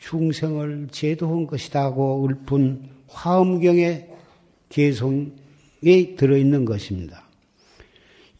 중생을 0.00 0.88
제도한 0.90 1.46
것이다고 1.46 2.28
읊은 2.28 2.97
화엄경의 3.08 4.08
개성에 4.68 6.14
들어있는 6.16 6.64
것입니다. 6.64 7.24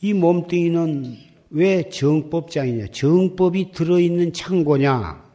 이 0.01 0.13
몸뚱이는 0.13 1.17
왜 1.51 1.89
정법장이냐? 1.89 2.89
정법이 2.93 3.73
들어있는 3.73 4.33
창고냐? 4.33 5.29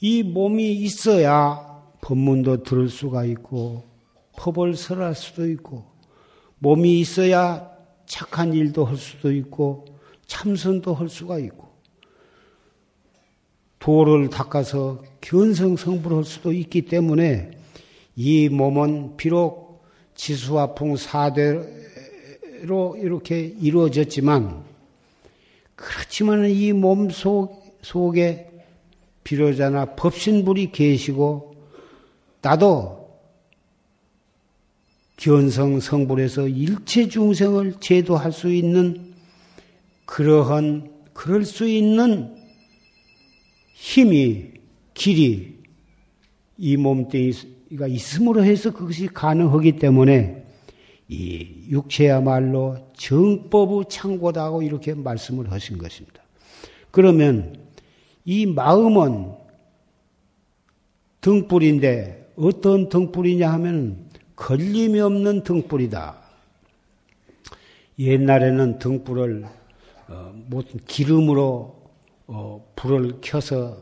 이 0.00 0.22
몸이 0.22 0.72
있어야 0.72 1.80
법문도 2.00 2.64
들을 2.64 2.88
수가 2.88 3.24
있고 3.24 3.84
법을 4.36 4.74
설할 4.74 5.14
수도 5.14 5.48
있고 5.48 5.84
몸이 6.58 6.98
있어야 7.00 7.70
착한 8.06 8.52
일도 8.52 8.84
할 8.84 8.96
수도 8.96 9.32
있고 9.32 9.84
참선도 10.26 10.94
할 10.94 11.08
수가 11.08 11.38
있고 11.38 11.71
도를 13.82 14.30
닦아서 14.30 15.02
견성 15.20 15.76
성불을 15.76 16.18
할 16.18 16.24
수도 16.24 16.52
있기 16.52 16.82
때문에 16.82 17.50
이 18.14 18.48
몸은 18.48 19.16
비록 19.16 19.82
지수화풍 20.14 20.96
사대로 20.96 21.66
이렇게 22.96 23.40
이루어졌지만 23.40 24.62
그렇지만 25.74 26.48
이몸 26.48 27.10
속, 27.10 27.76
속에 27.82 28.48
비로자나 29.24 29.96
법신불이 29.96 30.70
계시고 30.70 31.56
나도 32.40 33.18
견성 35.16 35.80
성불에서 35.80 36.46
일체 36.46 37.08
중생을 37.08 37.80
제도할 37.80 38.30
수 38.30 38.48
있는 38.52 39.12
그러한 40.06 40.92
그럴 41.14 41.44
수 41.44 41.66
있는 41.66 42.41
힘이 43.82 44.52
길이 44.94 45.58
이 46.56 46.76
몸뚱이가 46.76 47.88
있음으로 47.88 48.44
해서 48.44 48.72
그것이 48.72 49.08
가능하기 49.08 49.78
때문에 49.78 50.44
이 51.08 51.48
육체야말로 51.68 52.78
정법의 52.96 53.86
창고다고 53.88 54.62
이렇게 54.62 54.94
말씀을 54.94 55.50
하신 55.50 55.78
것입니다. 55.78 56.22
그러면 56.92 57.56
이 58.24 58.46
마음은 58.46 59.32
등불인데 61.20 62.34
어떤 62.36 62.88
등불이냐 62.88 63.52
하면 63.54 64.06
걸림이 64.36 65.00
없는 65.00 65.42
등불이다. 65.42 66.22
옛날에는 67.98 68.78
등불을 68.78 69.44
어, 70.06 70.32
기름으로 70.86 71.81
어, 72.26 72.64
불을 72.76 73.18
켜서 73.20 73.76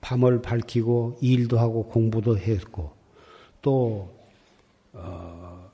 밤을 0.00 0.42
밝히고 0.42 1.18
일도 1.20 1.58
하고 1.58 1.84
공부도 1.84 2.38
했고 2.38 2.92
또 3.62 4.10
어, 4.92 5.70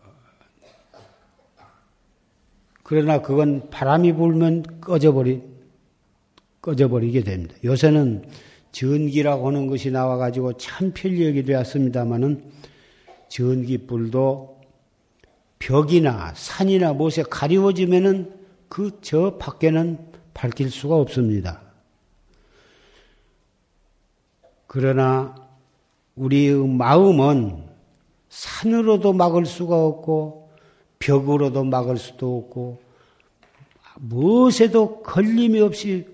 그러나 2.82 3.20
그건 3.22 3.70
바람이 3.70 4.12
불면 4.14 4.80
꺼져버리 4.80 5.42
꺼져버리게 6.60 7.22
됩니다. 7.22 7.54
요새는 7.62 8.28
전기라고 8.72 9.48
하는 9.48 9.66
것이 9.66 9.90
나와가지고 9.90 10.54
참 10.54 10.92
편리하게 10.92 11.44
되었습니다마는 11.44 12.50
전기불도 13.28 14.60
벽이나 15.58 16.32
산이나 16.34 16.92
못에 16.92 17.22
가리워지면은 17.22 18.34
그 18.68 18.90
저 19.02 19.38
밖에는 19.38 20.13
밝힐 20.34 20.70
수가 20.70 20.96
없습니다. 20.96 21.62
그러나 24.66 25.34
우리의 26.16 26.66
마음은 26.66 27.64
산으로도 28.28 29.12
막을 29.12 29.46
수가 29.46 29.76
없고 29.76 30.50
벽으로도 30.98 31.64
막을 31.64 31.96
수도 31.96 32.38
없고 32.38 32.82
무엇에도 33.96 35.02
걸림이 35.02 35.60
없이 35.60 36.06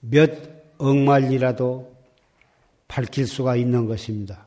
몇 0.00 0.32
억말이라도 0.78 1.94
밝힐 2.88 3.26
수가 3.26 3.56
있는 3.56 3.86
것입니다. 3.86 4.46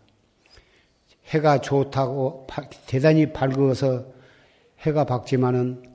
해가 1.28 1.62
좋다고 1.62 2.48
대단히 2.88 3.32
밝아서 3.32 4.06
해가 4.80 5.06
밝지만은 5.06 5.91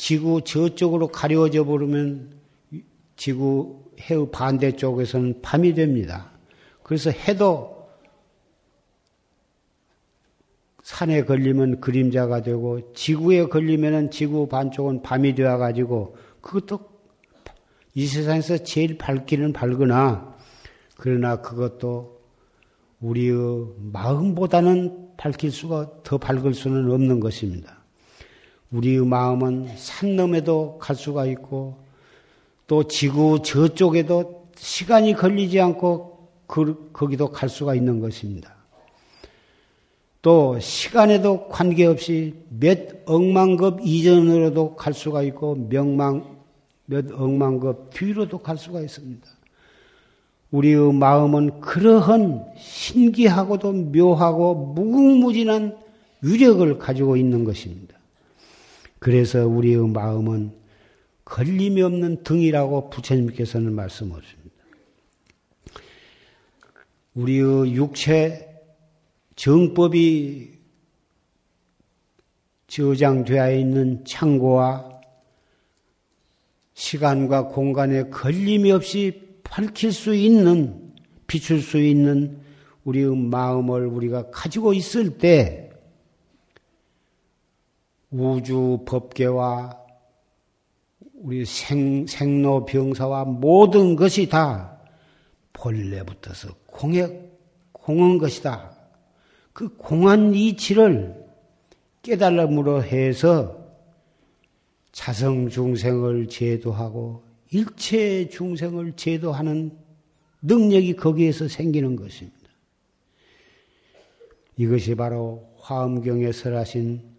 지구 0.00 0.40
저쪽으로 0.40 1.08
가려져 1.08 1.62
버리면 1.66 2.32
지구 3.16 3.84
해의 4.00 4.30
반대쪽에서는 4.32 5.42
밤이 5.42 5.74
됩니다. 5.74 6.30
그래서 6.82 7.10
해도 7.10 7.86
산에 10.82 11.24
걸리면 11.24 11.82
그림자가 11.82 12.40
되고 12.40 12.94
지구에 12.94 13.48
걸리면 13.48 14.10
지구 14.10 14.48
반쪽은 14.48 15.02
밤이 15.02 15.34
되어 15.34 15.58
가지고 15.58 16.16
그것도 16.40 16.80
이 17.92 18.06
세상에서 18.06 18.56
제일 18.64 18.96
밝기는 18.96 19.52
밝으나 19.52 20.34
그러나 20.96 21.42
그것도 21.42 22.22
우리의 23.00 23.36
마음보다는 23.92 25.10
밝힐 25.18 25.50
수가 25.50 25.90
더 26.04 26.16
밝을 26.16 26.54
수는 26.54 26.90
없는 26.90 27.20
것입니다. 27.20 27.79
우리의 28.72 29.04
마음은 29.04 29.68
산넘에도 29.76 30.78
갈 30.78 30.94
수가 30.96 31.26
있고 31.26 31.76
또 32.66 32.84
지구 32.84 33.42
저쪽에도 33.42 34.48
시간이 34.56 35.14
걸리지 35.14 35.60
않고 35.60 36.28
그, 36.46 36.90
거기도 36.92 37.30
갈 37.30 37.48
수가 37.48 37.74
있는 37.74 38.00
것입니다. 38.00 38.54
또 40.22 40.58
시간에도 40.60 41.48
관계없이 41.48 42.34
몇 42.48 43.02
억만급 43.06 43.80
이전으로도 43.82 44.76
갈 44.76 44.92
수가 44.92 45.22
있고 45.22 45.56
명만 45.68 46.24
몇 46.84 47.10
억만급 47.12 47.90
뒤로도 47.90 48.38
갈 48.38 48.58
수가 48.58 48.80
있습니다. 48.80 49.26
우리의 50.50 50.92
마음은 50.92 51.60
그러한 51.60 52.44
신기하고도 52.58 53.72
묘하고 53.72 54.54
무궁무진한 54.74 55.76
위력을 56.22 56.78
가지고 56.78 57.16
있는 57.16 57.44
것입니다. 57.44 57.99
그래서 59.00 59.46
우리의 59.46 59.88
마음은 59.88 60.52
걸림이 61.24 61.80
없는 61.82 62.22
등이라고 62.22 62.90
부처님께서는 62.90 63.72
말씀하십니다. 63.72 64.50
우리의 67.14 67.74
육체 67.74 68.46
정법이 69.36 70.50
저장되어 72.66 73.52
있는 73.56 74.04
창고와 74.04 75.00
시간과 76.74 77.48
공간에 77.48 78.04
걸림이 78.10 78.70
없이 78.70 79.22
밝힐 79.42 79.92
수 79.92 80.14
있는, 80.14 80.92
비출 81.26 81.62
수 81.62 81.78
있는 81.78 82.38
우리의 82.84 83.16
마음을 83.16 83.86
우리가 83.86 84.30
가지고 84.30 84.74
있을 84.74 85.16
때 85.16 85.69
우주 88.10 88.82
법계와 88.86 89.78
우리 91.14 91.44
생, 91.44 92.06
생로병사와 92.06 93.24
모든 93.24 93.94
것이 93.94 94.28
다 94.28 94.80
본래부터서 95.52 96.54
공해, 96.66 97.08
공한 97.72 98.18
것이다. 98.18 98.76
그 99.52 99.76
공한 99.76 100.34
이치를 100.34 101.14
깨달음으로 102.02 102.82
해서 102.82 103.60
자성 104.92 105.48
중생을 105.48 106.28
제도하고 106.28 107.24
일체 107.50 108.28
중생을 108.28 108.94
제도하는 108.96 109.76
능력이 110.42 110.96
거기에서 110.96 111.48
생기는 111.48 111.96
것입니다. 111.96 112.38
이것이 114.56 114.94
바로 114.94 115.54
화엄경에 115.58 116.32
설하신 116.32 117.09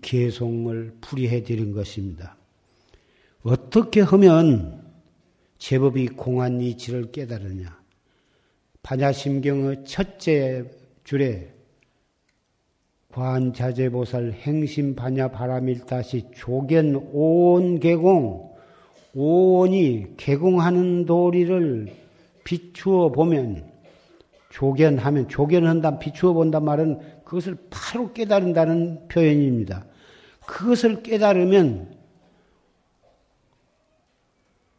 개송을 0.00 0.96
풀이해 1.00 1.42
드린 1.42 1.72
것입니다. 1.72 2.36
어떻게 3.42 4.00
하면 4.00 4.82
제법이 5.58 6.08
공한 6.08 6.60
이치를 6.60 7.12
깨달으냐? 7.12 7.80
반야심경의 8.82 9.84
첫째 9.84 10.64
줄에 11.04 11.52
관자재보살 13.12 14.32
행심 14.32 14.94
반야 14.94 15.28
바람일다시 15.28 16.30
조견 16.34 17.10
온 17.12 17.78
개공 17.78 18.52
오온이 19.14 20.16
개공하는 20.16 21.04
도리를 21.04 21.94
비추어 22.44 23.10
보면 23.10 23.70
조견하면 24.50 25.28
조견한다 25.28 25.98
비추어 25.98 26.32
본단 26.32 26.64
말은 26.64 26.98
그것을 27.32 27.56
바로 27.70 28.12
깨달은다는 28.12 29.08
표현입니다. 29.08 29.86
그것을 30.44 31.02
깨달으면 31.02 31.96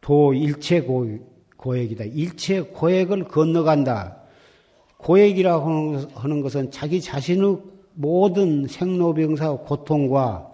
도 0.02 0.36
일체 0.36 0.82
고, 0.82 1.08
고액이다. 1.58 2.04
일체 2.04 2.62
고액을 2.62 3.24
건너간다. 3.24 4.22
고액이라고 4.98 5.98
하는 6.14 6.42
것은 6.42 6.70
자기 6.70 7.02
자신의 7.02 7.58
모든 7.94 8.68
생로병사 8.68 9.54
고통과 9.58 10.52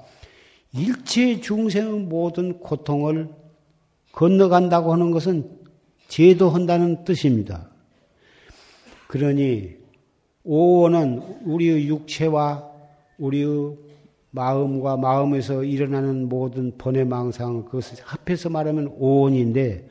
일체 0.71 1.41
중생의 1.41 1.99
모든 2.01 2.59
고통을 2.59 3.29
건너간다고 4.13 4.93
하는 4.93 5.11
것은 5.11 5.51
제도한다는 6.07 7.03
뜻입니다. 7.03 7.69
그러니 9.07 9.78
오원은 10.43 11.41
우리의 11.45 11.87
육체와 11.87 12.69
우리의 13.17 13.77
마음과 14.31 14.97
마음에서 14.97 15.63
일어나는 15.63 16.29
모든 16.29 16.77
번외망상 16.77 17.65
그것을 17.65 18.03
합해서 18.03 18.49
말하면 18.49 18.93
오원인데 18.97 19.89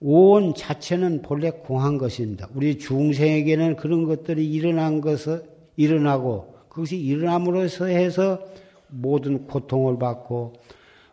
오원 0.00 0.54
자체는 0.54 1.22
본래 1.22 1.50
공한 1.50 1.98
것입니다. 1.98 2.48
우리 2.54 2.78
중생에게는 2.78 3.76
그런 3.76 4.04
것들이 4.04 4.50
일어난 4.50 5.00
것을 5.00 5.42
일어나고 5.76 6.54
그것이 6.68 6.98
일어남으로써 6.98 7.86
해서 7.86 8.40
모든 8.88 9.46
고통을 9.46 9.98
받고 9.98 10.54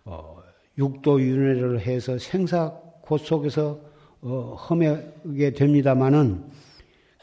어, 0.05 0.37
육도 0.77 1.21
윤회를 1.21 1.81
해서 1.81 2.17
생사 2.17 2.71
고 3.01 3.17
속에서 3.17 3.79
어, 4.21 4.55
험하게 4.69 5.51
됩니다마는 5.53 6.43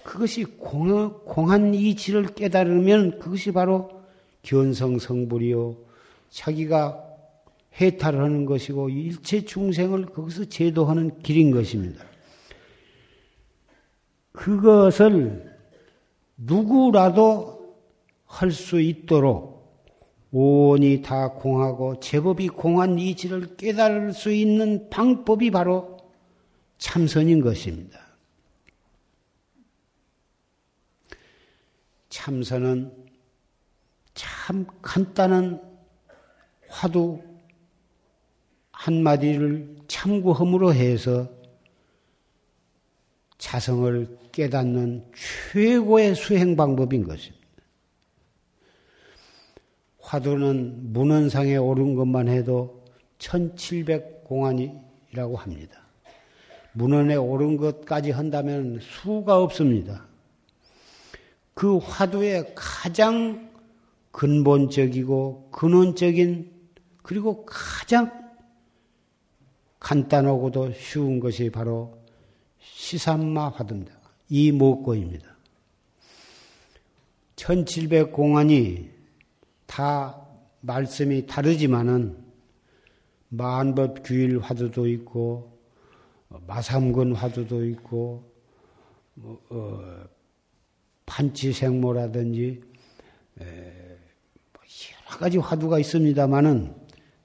그것이 0.05 0.45
공, 0.45 1.13
공한 1.25 1.75
이치를 1.75 2.35
깨달으면 2.35 3.19
그것이 3.19 3.53
바로 3.53 4.03
견성성불이요 4.43 5.77
자기가 6.31 7.03
해탈하는 7.81 8.45
것이고 8.45 8.91
일체 8.91 9.45
중생을 9.45 10.07
거기서 10.07 10.45
제도하는 10.45 11.23
길인 11.23 11.51
것입니다. 11.51 12.05
그것을 14.33 15.53
누구라도 16.37 17.55
할 18.27 18.51
수 18.51 18.81
있도록 18.81 19.55
온이 20.33 21.03
다 21.03 21.29
공하고 21.29 22.01
제법이 22.01 22.49
공한 22.49 22.99
이치를 22.99 23.57
깨달을 23.57 24.13
수 24.13 24.33
있는 24.33 24.91
방법이 24.91 25.53
바로 25.53 25.97
참선인 26.79 27.41
것입니다. 27.41 28.04
참선은 32.15 32.93
참 34.15 34.65
간단한 34.81 35.61
화두 36.69 37.21
한마디를 38.71 39.79
참고함으로 39.89 40.73
해서 40.73 41.29
자성을 43.39 44.17
깨닫는 44.31 45.11
최고의 45.51 46.15
수행 46.15 46.55
방법인 46.55 47.03
것입니다. 47.03 47.45
화두는 49.99 50.93
문헌상에 50.93 51.57
오른 51.57 51.97
것만 51.97 52.29
해도 52.29 52.85
1700 53.19 54.23
공안이라고 54.23 55.37
합니다. 55.37 55.81
문헌에 56.75 57.17
오른 57.17 57.57
것까지 57.57 58.13
한다면 58.13 58.79
수가 58.81 59.43
없습니다. 59.43 60.14
그 61.55 61.79
화두의 61.79 62.53
가장 62.55 63.51
근본적이고 64.11 65.51
근원적인 65.51 66.53
그리고 67.03 67.45
가장 67.47 68.25
간단하고도 69.79 70.73
쉬운 70.73 71.21
것이 71.21 71.51
바로 71.51 71.99
시산마 72.59 73.51
화두입니다. 73.51 73.95
이 74.29 74.51
목고입니다. 74.51 75.35
1700 77.37 78.13
공안이 78.13 78.91
다 79.67 80.19
말씀이 80.61 81.27
다르지만은 81.27 82.17
만법 83.29 84.03
규일 84.05 84.39
화두도 84.39 84.89
있고 84.89 85.59
마삼근 86.47 87.15
화두도 87.15 87.67
있고 87.67 88.33
뭐, 89.15 89.41
어, 89.51 90.05
판치생모라든지 91.07 92.63
여러 93.41 95.19
가지 95.19 95.39
화두가 95.39 95.79
있습니다만은 95.79 96.75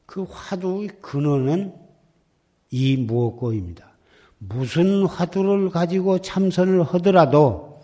그 0.05 0.23
화두의 0.23 0.89
근원은 1.01 1.73
이 2.71 2.97
무엇고입니다. 2.97 3.89
무슨 4.37 5.05
화두를 5.05 5.69
가지고 5.69 6.19
참선을 6.19 6.83
하더라도 6.83 7.81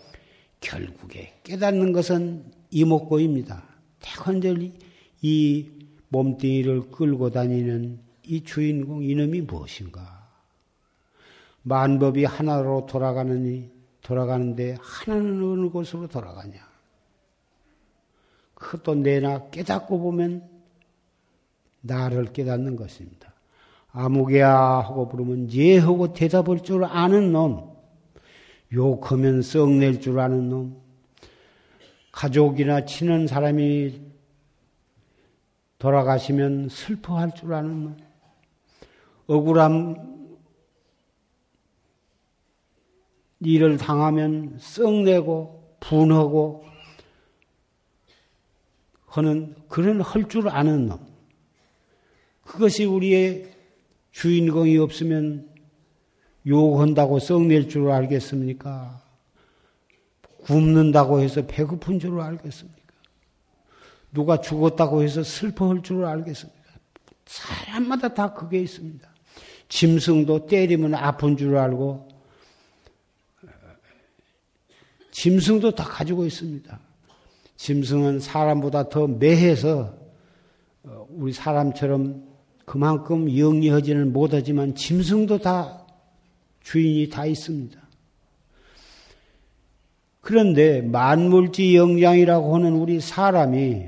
결국에 0.60 1.34
깨닫는 1.44 1.92
것은 1.92 2.44
이목고입니다. 2.70 3.62
태관절 4.00 4.72
이 5.22 5.70
몸뚱이를 6.08 6.90
끌고 6.90 7.30
다니는 7.30 8.00
이 8.24 8.42
주인공 8.42 9.02
이놈이 9.02 9.42
무엇인가? 9.42 10.28
만법이 11.62 12.24
하나로 12.24 12.86
돌아가느니 12.86 13.75
돌아가는데 14.06 14.76
하나는 14.80 15.42
어느 15.42 15.68
곳으로 15.68 16.06
돌아가냐? 16.06 16.64
그것도 18.54 18.94
내나 18.94 19.50
깨닫고 19.50 19.98
보면 19.98 20.48
나를 21.80 22.26
깨닫는 22.26 22.76
것입니다. 22.76 23.32
아무개야 23.90 24.48
하고 24.48 25.08
부르면 25.08 25.52
예 25.54 25.78
하고 25.78 26.12
대답할 26.12 26.62
줄 26.62 26.84
아는 26.84 27.32
놈, 27.32 27.74
욕하면 28.72 29.42
썩낼 29.42 30.00
줄 30.00 30.20
아는 30.20 30.50
놈, 30.50 30.80
가족이나 32.12 32.84
친한 32.84 33.26
사람이 33.26 34.00
돌아가시면 35.78 36.68
슬퍼할 36.68 37.34
줄 37.34 37.54
아는 37.54 37.84
놈, 37.84 37.96
억울함 39.26 40.15
일을 43.46 43.76
당하면 43.76 44.56
썩내고 44.58 45.76
분하고 45.78 46.64
하는 49.06 49.54
그런 49.68 50.00
할 50.00 50.28
줄 50.28 50.48
아는 50.48 50.88
놈. 50.88 50.98
그것이 52.42 52.84
우리의 52.84 53.52
주인공이 54.10 54.76
없으면 54.78 55.48
욕한다고 56.46 57.20
썩낼 57.20 57.68
줄 57.68 57.90
알겠습니까? 57.90 59.00
굶는다고 60.44 61.20
해서 61.20 61.46
배고픈 61.46 62.00
줄 62.00 62.20
알겠습니까? 62.20 62.76
누가 64.12 64.40
죽었다고 64.40 65.02
해서 65.02 65.22
슬퍼할 65.22 65.82
줄 65.82 66.04
알겠습니까? 66.04 66.62
사람마다 67.26 68.12
다 68.12 68.32
그게 68.32 68.58
있습니다. 68.60 69.08
짐승도 69.68 70.46
때리면 70.46 70.94
아픈 70.94 71.36
줄 71.36 71.56
알고, 71.56 72.05
짐승도 75.16 75.70
다 75.70 75.82
가지고 75.82 76.26
있습니다. 76.26 76.78
짐승은 77.56 78.20
사람보다 78.20 78.90
더 78.90 79.06
매해서 79.06 79.96
우리 81.08 81.32
사람처럼 81.32 82.22
그만큼 82.66 83.34
영리하지는 83.34 84.12
못하지만 84.12 84.74
짐승도 84.74 85.38
다 85.38 85.86
주인이 86.62 87.08
다 87.08 87.24
있습니다. 87.24 87.80
그런데 90.20 90.82
만물지 90.82 91.74
영장이라고 91.76 92.54
하는 92.54 92.74
우리 92.74 93.00
사람이 93.00 93.86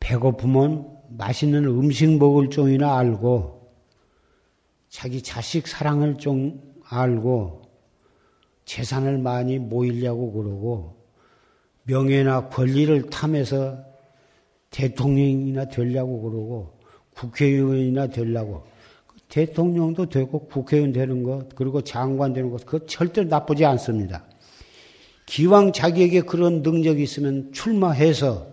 배고프면 0.00 0.98
맛있는 1.10 1.64
음식 1.66 2.18
먹을 2.18 2.50
종이나 2.50 2.98
알고 2.98 3.72
자기 4.88 5.22
자식 5.22 5.68
사랑을 5.68 6.16
좀 6.16 6.60
알고 6.88 7.63
재산을 8.64 9.18
많이 9.18 9.58
모이려고 9.58 10.32
그러고 10.32 10.96
명예나 11.84 12.48
권리를 12.48 13.10
탐해서 13.10 13.78
대통령이나 14.70 15.66
되려고 15.66 16.22
그러고 16.22 16.78
국회의원이나 17.14 18.08
되려고 18.08 18.66
대통령도 19.28 20.06
되고 20.08 20.46
국회의원 20.46 20.92
되는 20.92 21.22
것 21.22 21.54
그리고 21.54 21.82
장관 21.82 22.32
되는 22.32 22.50
것 22.50 22.64
그거 22.64 22.86
절대 22.86 23.24
나쁘지 23.24 23.64
않습니다. 23.64 24.24
기왕 25.26 25.72
자기에게 25.72 26.22
그런 26.22 26.62
능력이 26.62 27.02
있으면 27.02 27.52
출마해서 27.52 28.46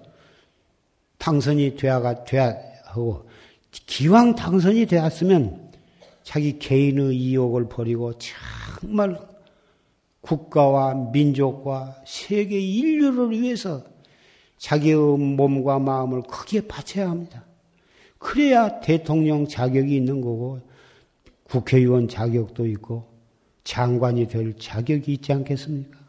당선이 1.17 1.75
되어가 1.75 2.23
돼야 2.23 2.55
하고 2.85 3.29
기왕 3.71 4.35
당선이 4.35 4.85
되었으면 4.85 5.71
자기 6.23 6.59
개인의 6.59 7.15
이욕을 7.15 7.67
버리고 7.67 8.13
정말 8.81 9.19
국가와 10.21 10.93
민족과 11.11 12.03
세계 12.05 12.59
인류를 12.59 13.31
위해서 13.31 13.83
자기의 14.57 14.95
몸과 14.95 15.79
마음을 15.79 16.21
크게 16.23 16.67
바쳐야 16.67 17.09
합니다. 17.09 17.45
그래야 18.19 18.79
대통령 18.79 19.47
자격이 19.47 19.95
있는 19.95 20.21
거고 20.21 20.61
국회의원 21.43 22.07
자격도 22.07 22.67
있고 22.67 23.11
장관이 23.63 24.27
될 24.27 24.57
자격이 24.57 25.13
있지 25.13 25.33
않겠습니까? 25.33 25.99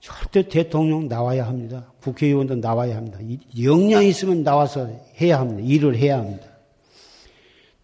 절대 0.00 0.48
대통령 0.48 1.08
나와야 1.08 1.46
합니다. 1.46 1.92
국회의원도 2.02 2.56
나와야 2.56 2.96
합니다. 2.96 3.18
역량이 3.60 4.08
있으면 4.08 4.42
나와서 4.42 4.88
해야 5.20 5.40
합니다. 5.40 5.62
일을 5.62 5.96
해야 5.96 6.18
합니다. 6.18 6.46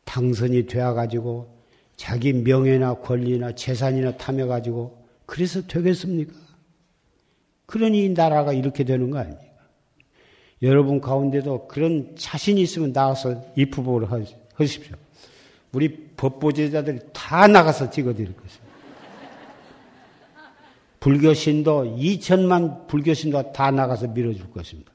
당선이 0.04 0.66
되어가지고 0.66 1.53
자기 1.97 2.32
명예나 2.32 2.95
권리나 2.95 3.55
재산이나 3.55 4.16
탐해가지고 4.16 5.05
그래서 5.26 5.62
되겠습니까? 5.66 6.32
그러니 7.66 8.11
나라가 8.11 8.53
이렇게 8.53 8.84
되는 8.84 9.11
거 9.11 9.18
아닙니까? 9.18 9.45
여러분 10.62 11.01
가운데도 11.01 11.68
그런 11.68 12.14
자신이 12.16 12.61
있으면 12.62 12.92
나가서 12.92 13.53
입후보를 13.57 14.09
하십시오. 14.55 14.97
우리 15.72 16.09
법보제자들이 16.16 17.01
다 17.12 17.47
나가서 17.47 17.90
찍어드릴 17.90 18.34
것입니다. 18.36 18.64
불교신도 21.01 21.97
2천만 21.99 22.86
불교신도 22.86 23.53
다 23.53 23.70
나가서 23.70 24.09
밀어줄 24.09 24.51
것입니다. 24.51 24.90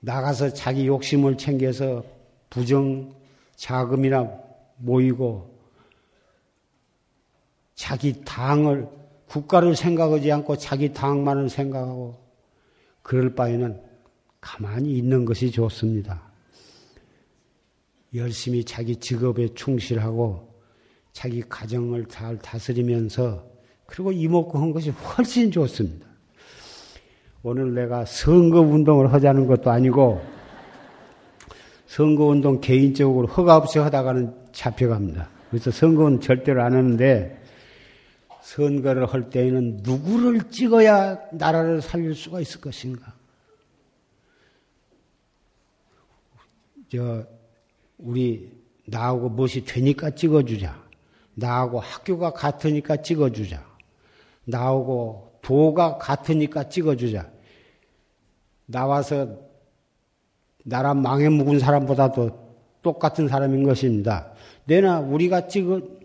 나가서 0.00 0.52
자기 0.52 0.86
욕심을 0.86 1.38
챙겨서 1.38 2.04
부정 2.50 3.14
자금이나 3.56 4.30
모이고 4.76 5.57
자기 7.78 8.12
당을 8.24 8.88
국가를 9.28 9.76
생각하지 9.76 10.32
않고 10.32 10.56
자기 10.56 10.92
당만을 10.92 11.48
생각하고 11.48 12.18
그럴 13.02 13.36
바에는 13.36 13.80
가만히 14.40 14.98
있는 14.98 15.24
것이 15.24 15.52
좋습니다. 15.52 16.20
열심히 18.16 18.64
자기 18.64 18.96
직업에 18.96 19.54
충실하고 19.54 20.52
자기 21.12 21.40
가정을 21.40 22.06
잘 22.06 22.36
다스리면서 22.38 23.46
그리고 23.86 24.10
이목구 24.10 24.58
한 24.58 24.72
것이 24.72 24.90
훨씬 24.90 25.52
좋습니다. 25.52 26.04
오늘 27.44 27.74
내가 27.74 28.04
선거 28.06 28.60
운동을 28.60 29.12
하자는 29.12 29.46
것도 29.46 29.70
아니고 29.70 30.20
선거 31.86 32.24
운동 32.24 32.60
개인적으로 32.60 33.28
허가 33.28 33.56
없이 33.56 33.78
하다가는 33.78 34.34
잡혀갑니다. 34.50 35.30
그래서 35.50 35.70
선거는 35.70 36.20
절대로 36.20 36.64
안 36.64 36.74
하는데 36.74 37.37
선거를 38.48 39.04
할 39.04 39.28
때에는 39.28 39.80
누구를 39.82 40.50
찍어야 40.50 41.18
나라를 41.32 41.82
살릴 41.82 42.14
수가 42.14 42.40
있을 42.40 42.62
것인가? 42.62 43.12
저 46.90 47.26
우리 47.98 48.50
나하고 48.86 49.28
무엇이 49.28 49.64
되니까 49.66 50.10
찍어주자. 50.10 50.82
나하고 51.34 51.78
학교가 51.78 52.32
같으니까 52.32 53.02
찍어주자. 53.02 53.62
나하고 54.46 55.38
도가 55.42 55.98
같으니까 55.98 56.70
찍어주자. 56.70 57.30
나와서 58.64 59.28
나라 60.64 60.94
망해 60.94 61.28
묵은 61.28 61.58
사람보다도 61.58 62.48
똑같은 62.80 63.28
사람인 63.28 63.64
것입니다. 63.64 64.32
내나 64.64 65.00
우리가 65.00 65.48
찍은 65.48 65.98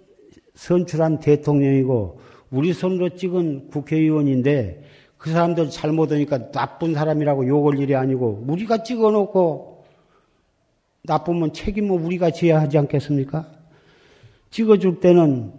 선출한 0.56 1.20
대통령이고 1.22 2.33
우리 2.54 2.72
손으로 2.72 3.16
찍은 3.16 3.70
국회의원인데 3.70 4.84
그 5.18 5.32
사람들 5.32 5.72
잘못하니까 5.72 6.52
나쁜 6.52 6.94
사람이라고 6.94 7.48
욕을 7.48 7.80
일이 7.80 7.96
아니고 7.96 8.46
우리가 8.48 8.84
찍어놓고 8.84 9.86
나쁘면 11.02 11.54
책임은 11.54 11.90
우리가 12.06 12.30
져야 12.30 12.62
하지 12.62 12.78
않겠습니까? 12.78 13.50
찍어줄 14.52 15.00
때는 15.00 15.52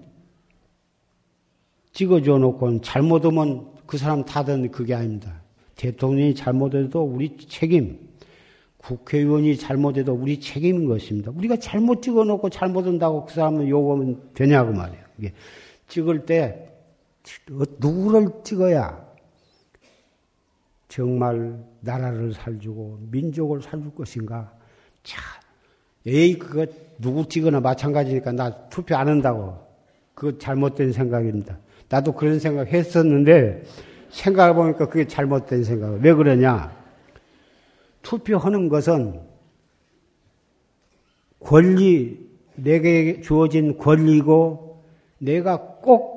찍어줘 1.92 2.38
놓고 2.38 2.80
잘못하면 2.82 3.72
그 3.86 3.99
사람 3.99 4.24
탓은 4.24 4.70
그게 4.70 4.95
아닙니다. 4.95 5.42
대통령이 5.74 6.36
잘못해도 6.36 7.03
우리 7.03 7.36
책임, 7.49 7.99
국회의원이 8.76 9.57
잘못해도 9.57 10.12
우리 10.12 10.38
책임인 10.38 10.86
것입니다. 10.86 11.32
우리가 11.34 11.57
잘못 11.57 12.03
찍어 12.03 12.22
놓고 12.22 12.51
잘못한다고 12.51 13.24
그 13.24 13.34
사람은 13.34 13.68
욕하면 13.68 14.30
되냐고 14.32 14.72
말이에요. 14.72 15.03
찍을 15.88 16.26
때 16.26 16.74
누구를 17.79 18.29
찍어야 18.43 19.05
정말 20.89 21.59
나라를 21.81 22.35
살주고 22.35 23.01
민족을 23.11 23.62
살줄 23.62 23.95
것인가? 23.95 24.53
자, 25.03 25.20
에이, 26.07 26.39
그거 26.39 26.66
누구 26.99 27.27
찍거나 27.27 27.61
마찬가지니까 27.61 28.33
나 28.33 28.68
투표 28.68 28.95
안 28.97 29.09
한다고. 29.09 29.59
그거 30.14 30.39
잘못된 30.39 30.93
생각입니다. 30.93 31.59
나도 31.89 32.12
그런 32.12 32.39
생각 32.39 32.68
했었는데, 32.68 33.64
생각해 34.11 34.55
보니까 34.55 34.89
그게 34.89 35.07
잘못된 35.07 35.64
생각. 35.64 35.95
왜 35.95 36.14
그러냐? 36.14 36.72
투표하는 38.03 38.68
것은 38.68 39.20
권리, 41.41 42.25
내게 42.55 43.20
주어진 43.20 43.79
권리고, 43.79 44.85
내가 45.18 45.61
꼭 45.81 46.13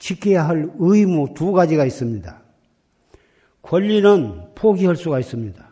지켜야 0.00 0.48
할 0.48 0.68
의무 0.78 1.34
두 1.34 1.52
가지가 1.52 1.84
있습니다. 1.84 2.42
권리는 3.62 4.54
포기할 4.56 4.96
수가 4.96 5.20
있습니다. 5.20 5.70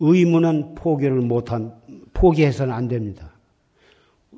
의무는 0.00 0.74
포기를 0.74 1.20
못한, 1.22 1.72
포기해서는 2.12 2.74
안 2.74 2.88
됩니다. 2.88 3.32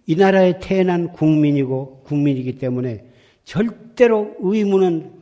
이 0.06 0.14
나라에 0.14 0.60
태어난 0.60 1.12
국민이고 1.12 2.02
국민이기 2.04 2.58
때문에 2.58 3.10
절대로 3.42 4.36
의무는 4.38 5.12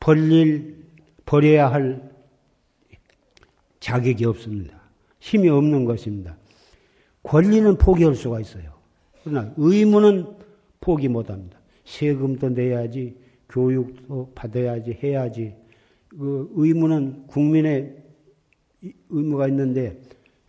벌릴, 0.00 0.84
버려야 1.24 1.70
할 1.70 2.10
자격이 3.78 4.24
없습니다. 4.26 4.80
힘이 5.20 5.48
없는 5.48 5.84
것입니다. 5.84 6.36
권리는 7.22 7.78
포기할 7.78 8.16
수가 8.16 8.40
있어요. 8.40 8.64
그러나 9.22 9.52
의무는 9.56 10.26
포기 10.80 11.06
못 11.06 11.30
합니다. 11.30 11.61
세금도 11.84 12.50
내야지, 12.50 13.16
교육도 13.48 14.32
받아야지, 14.34 14.98
해야지. 15.02 15.54
그 16.08 16.50
의무는 16.54 17.26
국민의 17.26 17.96
의무가 19.08 19.48
있는데 19.48 20.00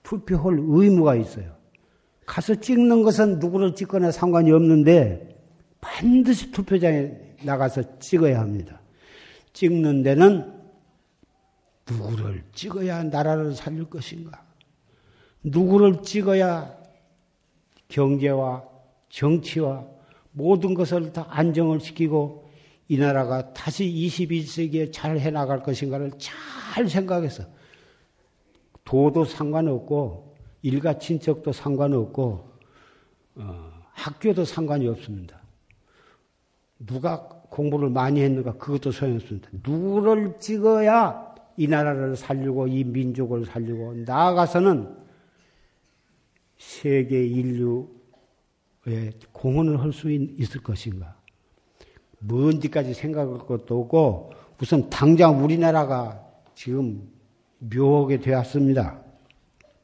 투표할 0.03 0.57
의무가 0.59 1.15
있어요. 1.15 1.55
가서 2.25 2.55
찍는 2.55 3.03
것은 3.03 3.39
누구를 3.39 3.75
찍거나 3.75 4.11
상관이 4.11 4.51
없는데 4.51 5.29
반드시 5.81 6.51
투표장에 6.51 7.11
나가서 7.43 7.99
찍어야 7.99 8.39
합니다. 8.39 8.81
찍는 9.51 10.03
데는 10.03 10.53
누구를 11.89 12.43
찍어야 12.53 13.03
나라를 13.03 13.53
살릴 13.53 13.89
것인가? 13.89 14.43
누구를 15.43 16.01
찍어야 16.03 16.77
경제와 17.89 18.63
정치와 19.09 19.92
모든 20.34 20.73
것을 20.73 21.13
다 21.13 21.25
안정을 21.29 21.79
시키고 21.79 22.49
이 22.89 22.97
나라가 22.97 23.53
다시 23.53 23.86
21세기에 23.86 24.91
잘 24.91 25.17
해나갈 25.17 25.63
것인가를 25.63 26.11
잘 26.17 26.89
생각해서 26.89 27.45
도도 28.84 29.23
상관없고 29.23 30.36
일가 30.61 30.97
친척도 30.97 31.51
상관없고 31.53 32.51
어, 33.36 33.71
학교도 33.93 34.45
상관이 34.45 34.88
없습니다. 34.88 35.41
누가 36.79 37.27
공부를 37.49 37.89
많이 37.89 38.21
했는가 38.21 38.53
그것도 38.57 38.91
소용없습니다. 38.91 39.49
누구를 39.63 40.39
찍어야 40.39 41.34
이 41.55 41.67
나라를 41.67 42.15
살리고 42.15 42.67
이 42.67 42.84
민족을 42.84 43.45
살리고 43.45 43.93
나아가서는 44.05 44.97
세계 46.57 47.25
인류 47.25 47.88
에 48.88 49.11
공헌을 49.31 49.79
할 49.79 49.93
수 49.93 50.11
있을 50.11 50.61
것인가. 50.61 51.15
먼 52.19 52.59
뒤까지 52.59 52.93
생각할 52.93 53.39
것도 53.39 53.81
없고 53.81 54.34
우선 54.61 54.89
당장 54.89 55.43
우리나라가 55.43 56.21
지금 56.55 57.09
묘하게 57.59 58.19
되었습니다. 58.19 59.01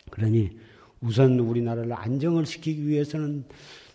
그러니 0.09 0.57
우선 1.01 1.39
우리나라를 1.39 1.93
안정을 1.93 2.45
시키기 2.45 2.87
위해서는 2.87 3.45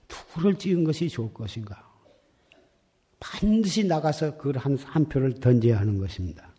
누구를 0.09 0.57
찍은 0.57 0.84
것이 0.84 1.09
좋을 1.09 1.32
것인가? 1.32 1.82
반드시 3.20 3.84
나가서 3.84 4.36
그 4.36 4.52
한, 4.57 4.76
한 4.76 5.09
표를 5.09 5.34
던져야 5.34 5.78
하는 5.78 5.98
것입니다. 5.98 6.52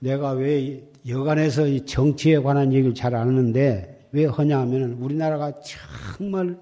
내가 0.00 0.32
왜 0.32 0.88
여간에서 1.06 1.66
이 1.66 1.84
정치에 1.86 2.38
관한 2.38 2.72
얘기를 2.72 2.94
잘 2.94 3.14
아는데 3.14 4.08
왜 4.12 4.26
하냐 4.26 4.60
하면 4.60 4.92
우리나라가 4.94 5.52
정말 5.60 6.58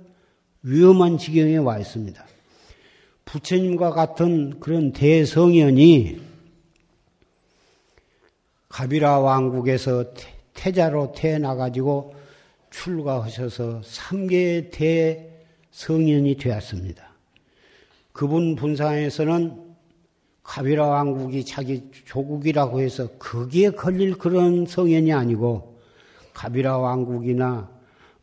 위험한 0.68 1.16
지경에 1.16 1.58
와 1.58 1.78
있습니다. 1.78 2.26
부처님과 3.24 3.90
같은 3.90 4.58
그런 4.58 4.92
대성현이 4.92 6.20
가비라 8.68 9.20
왕국에서 9.20 10.06
태자로 10.54 11.12
태어나가지고 11.12 12.16
출가하셔서 12.70 13.82
3개 13.82 14.72
대성현이 15.70 16.36
되었습니다. 16.36 17.12
그분 18.12 18.56
분상에서는 18.56 19.76
가비라 20.42 20.88
왕국이 20.88 21.44
자기 21.44 21.92
조국이라고 22.06 22.80
해서 22.80 23.06
거기에 23.20 23.70
걸릴 23.70 24.18
그런 24.18 24.66
성현이 24.66 25.12
아니고 25.12 25.78
가비라 26.34 26.78
왕국이나 26.78 27.70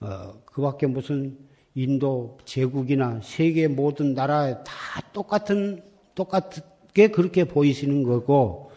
어, 0.01 0.33
그 0.45 0.61
밖에 0.61 0.87
무슨 0.87 1.37
인도 1.75 2.37
제국이나 2.45 3.19
세계 3.23 3.67
모든 3.67 4.13
나라에 4.13 4.55
다 4.63 5.01
똑같은 5.11 5.81
똑같게 6.13 7.07
그렇게 7.07 7.43
보이시는 7.45 8.03
거고 8.03 8.71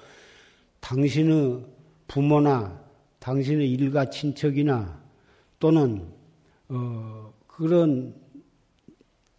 당신의 0.80 1.64
부모나 2.08 2.80
당신의 3.18 3.70
일가 3.70 4.08
친척이나 4.08 4.98
또는 5.58 6.06
어 6.68 7.32
그런 7.46 8.14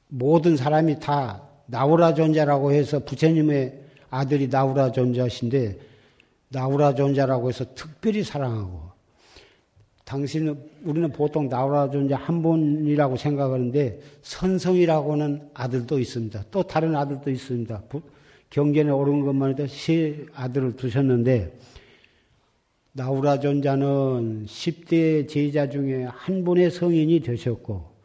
모든 0.08 0.56
사람이 0.56 1.00
다 1.00 1.42
나우라 1.66 2.14
존자라고 2.14 2.72
해서 2.72 3.00
부처님의 3.00 3.82
아들이 4.10 4.48
나우라 4.48 4.92
존자신데 4.92 5.80
나우라 6.50 6.96
존자라고 6.96 7.50
해서 7.50 7.66
특별히 7.76 8.24
사랑하고 8.24 8.87
당신은 10.08 10.58
우리는 10.86 11.12
보통 11.12 11.50
나우라 11.50 11.90
존자 11.90 12.16
한 12.16 12.42
분이라고 12.42 13.18
생각하는데 13.18 14.00
선성이라고는 14.22 15.50
아들도 15.54 16.00
있습니다. 16.00 16.46
또 16.50 16.64
다른 16.64 16.96
아들도 16.96 17.30
있습니다. 17.30 17.84
경전에 18.50 18.90
오른 18.90 19.26
것만 19.26 19.52
해도 19.52 19.68
세 19.68 20.26
아들을 20.34 20.78
두셨는데 20.78 21.60
나우라 22.94 23.42
존자는 23.42 24.46
10대 24.46 25.28
제자 25.28 25.70
중에 25.70 26.06
한 26.06 26.46
분의 26.46 26.72
성인이 26.72 27.20
되셨고 27.20 27.98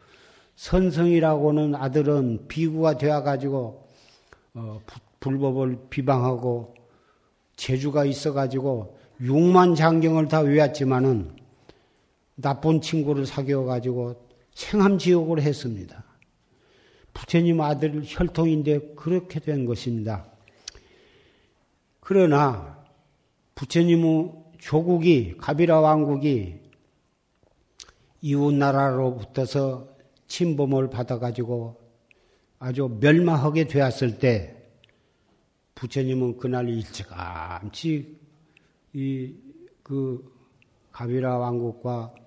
선성이라고는 0.57 1.77
아들은 1.77 2.49
비구가 2.49 2.99
되어 2.99 3.23
가지고 3.23 3.87
어, 4.55 4.81
불법을 5.21 5.79
비방하고 5.89 6.75
재주가 7.55 8.05
있어 8.05 8.33
가지고 8.33 8.99
6만 9.21 9.77
장경을 9.77 10.27
다 10.27 10.41
외웠지만은 10.41 11.42
나쁜 12.43 12.81
친구를 12.81 13.25
사귀어가지고 13.25 14.29
생함지옥을 14.53 15.41
했습니다. 15.41 16.05
부처님 17.15 17.61
아들 17.61 18.03
혈통인데 18.05 18.95
그렇게 18.97 19.41
된 19.41 19.65
것입니다. 19.65 20.27
그러나 22.01 22.85
부처님의 23.55 24.33
조국이 24.59 25.37
가비라 25.39 25.81
왕국이 25.81 26.61
이웃 28.21 28.53
나라로부터서 28.53 29.89
침범을 30.27 30.91
받아가지고 30.91 31.81
아주 32.59 32.99
멸망하게 33.01 33.67
되었을 33.67 34.19
때 34.19 34.57
부처님은 35.75 36.37
그날 36.39 36.69
일찌감치 36.69 38.21
이 38.95 39.43
그 39.83 40.33
가비라 40.93 41.39
왕국과 41.39 42.15
어, 42.15 42.22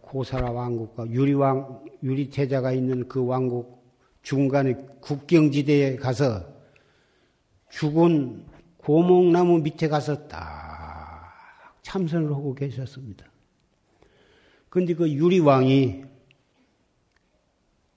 고사라 0.00 0.50
왕국과 0.50 1.08
유리왕 1.08 1.84
유리태자가 2.02 2.72
있는 2.72 3.08
그 3.08 3.24
왕국 3.24 3.78
중간의 4.22 4.76
국경지대에 5.00 5.96
가서 5.96 6.44
죽은 7.70 8.44
고목나무 8.78 9.58
밑에 9.60 9.88
가서 9.88 10.28
딱 10.28 11.32
참선을 11.82 12.30
하고 12.30 12.54
계셨습니다. 12.54 13.26
그런데 14.68 14.94
그 14.94 15.10
유리왕이 15.10 16.04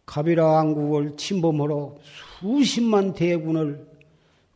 가비라 0.05 0.45
왕국을 0.45 1.15
침범하러 1.15 1.97
수십만 2.39 3.13
대군을 3.13 3.87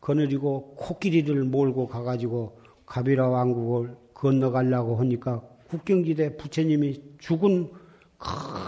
거느리고 0.01 0.75
코끼리를 0.75 1.43
몰고 1.45 1.87
가가지고 1.87 2.59
가비라 2.85 3.29
왕국을 3.29 3.95
건너가려고 4.13 4.97
하니까 4.97 5.41
국경지대 5.67 6.37
부처님이 6.37 7.01
죽은 7.19 7.71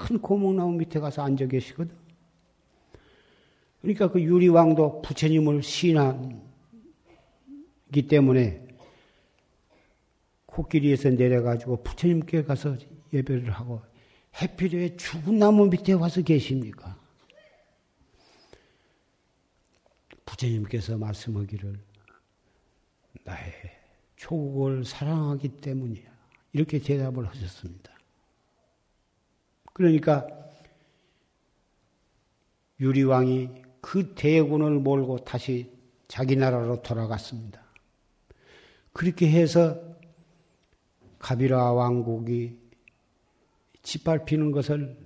큰 0.07 0.19
고목나무 0.19 0.73
밑에 0.73 0.99
가서 0.99 1.23
앉아 1.23 1.47
계시거든. 1.47 1.95
그러니까 3.81 4.11
그 4.11 4.21
유리왕도 4.21 5.01
부처님을 5.01 5.63
신하기 5.63 6.41
때문에 8.09 8.67
코끼리에서 10.45 11.09
내려가지고 11.11 11.83
부처님께 11.83 12.43
가서 12.43 12.75
예배를 13.13 13.51
하고 13.51 13.81
해필에 14.41 14.97
죽은 14.97 15.39
나무 15.39 15.67
밑에 15.67 15.93
와서 15.93 16.21
계십니까? 16.21 16.99
부처님께서 20.25 20.97
말씀하기를 20.97 21.79
나의 23.23 23.53
조국을 24.15 24.83
사랑하기 24.83 25.49
때문이야. 25.57 26.16
이렇게 26.53 26.79
대답을 26.79 27.27
하셨습니다. 27.27 27.91
그러니까 29.73 30.27
유리왕이 32.79 33.49
그 33.81 34.13
대군을 34.15 34.79
몰고 34.79 35.19
다시 35.19 35.71
자기 36.07 36.35
나라로 36.35 36.81
돌아갔습니다. 36.81 37.61
그렇게 38.93 39.29
해서 39.29 39.79
가비라 41.19 41.73
왕국이 41.73 42.59
짓밟히는 43.83 44.51
것을 44.51 44.97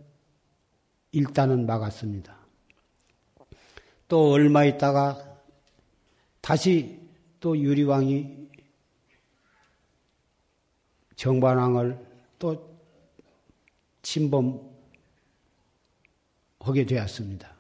일단은 1.12 1.66
막았습니다. 1.66 2.38
또 4.08 4.32
얼마 4.32 4.66
있다가 4.66 5.40
다시 6.42 7.00
또 7.40 7.58
유리왕이 7.58 8.41
정반왕을 11.22 12.04
또 12.40 12.68
침범하게 14.02 14.66
되었습니다. 16.88 17.56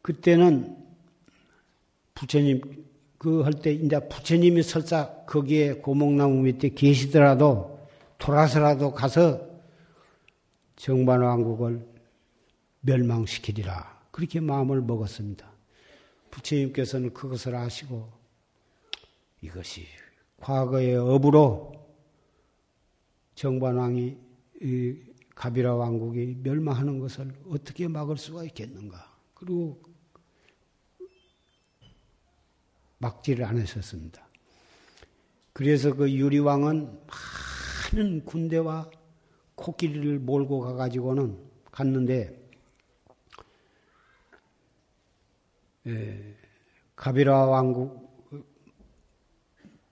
그때는 0.00 0.78
부처님 2.14 2.62
그 3.18 3.42
할 3.44 3.52
때 3.52 3.72
이제 3.74 4.00
부처님이 4.08 4.62
설사 4.62 5.12
거기에 5.26 5.74
고목나무 5.74 6.40
밑에 6.40 6.70
계시더라도 6.70 7.78
돌아서라도 8.16 8.94
가서 8.94 9.46
정반 10.76 11.20
왕국을 11.20 11.86
멸망시키리라. 12.80 14.00
그렇게 14.10 14.40
마음을 14.40 14.80
먹었습니다. 14.80 15.46
부처님께서는 16.30 17.12
그것을 17.12 17.54
아시고 17.54 18.10
이것이 19.42 19.84
과거의 20.38 20.96
업으로 20.96 21.79
정반왕이 23.40 24.18
가비라 25.34 25.74
왕국이 25.74 26.36
멸망하는 26.42 26.98
것을 26.98 27.32
어떻게 27.48 27.88
막을 27.88 28.18
수가 28.18 28.44
있겠는가. 28.44 29.16
그리고 29.32 29.80
막지를 32.98 33.46
않으셨습니다. 33.46 34.28
그래서 35.54 35.94
그 35.94 36.12
유리왕은 36.12 37.00
많은 37.94 38.26
군대와 38.26 38.90
코끼리를 39.54 40.18
몰고 40.18 40.60
가가지고는 40.60 41.38
갔는데 41.72 42.38
예, 45.86 46.36
가비라 46.94 47.46
왕국 47.46 48.10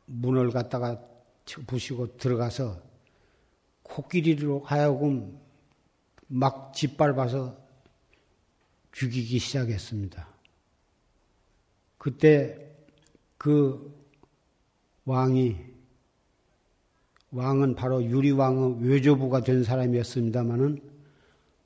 문을 0.04 0.50
갖다가 0.50 1.02
부시고 1.66 2.18
들어가서 2.18 2.87
코끼리로 3.98 4.60
하여금 4.60 5.36
막 6.28 6.72
짓밟아서 6.72 7.56
죽이기 8.92 9.40
시작했습니다. 9.40 10.28
그때 11.96 12.76
그 13.36 13.92
왕이 15.04 15.56
왕은 17.32 17.74
바로 17.74 18.02
유리왕의 18.02 18.88
외조부가 18.88 19.40
된 19.40 19.64
사람이었습니다마는 19.64 20.80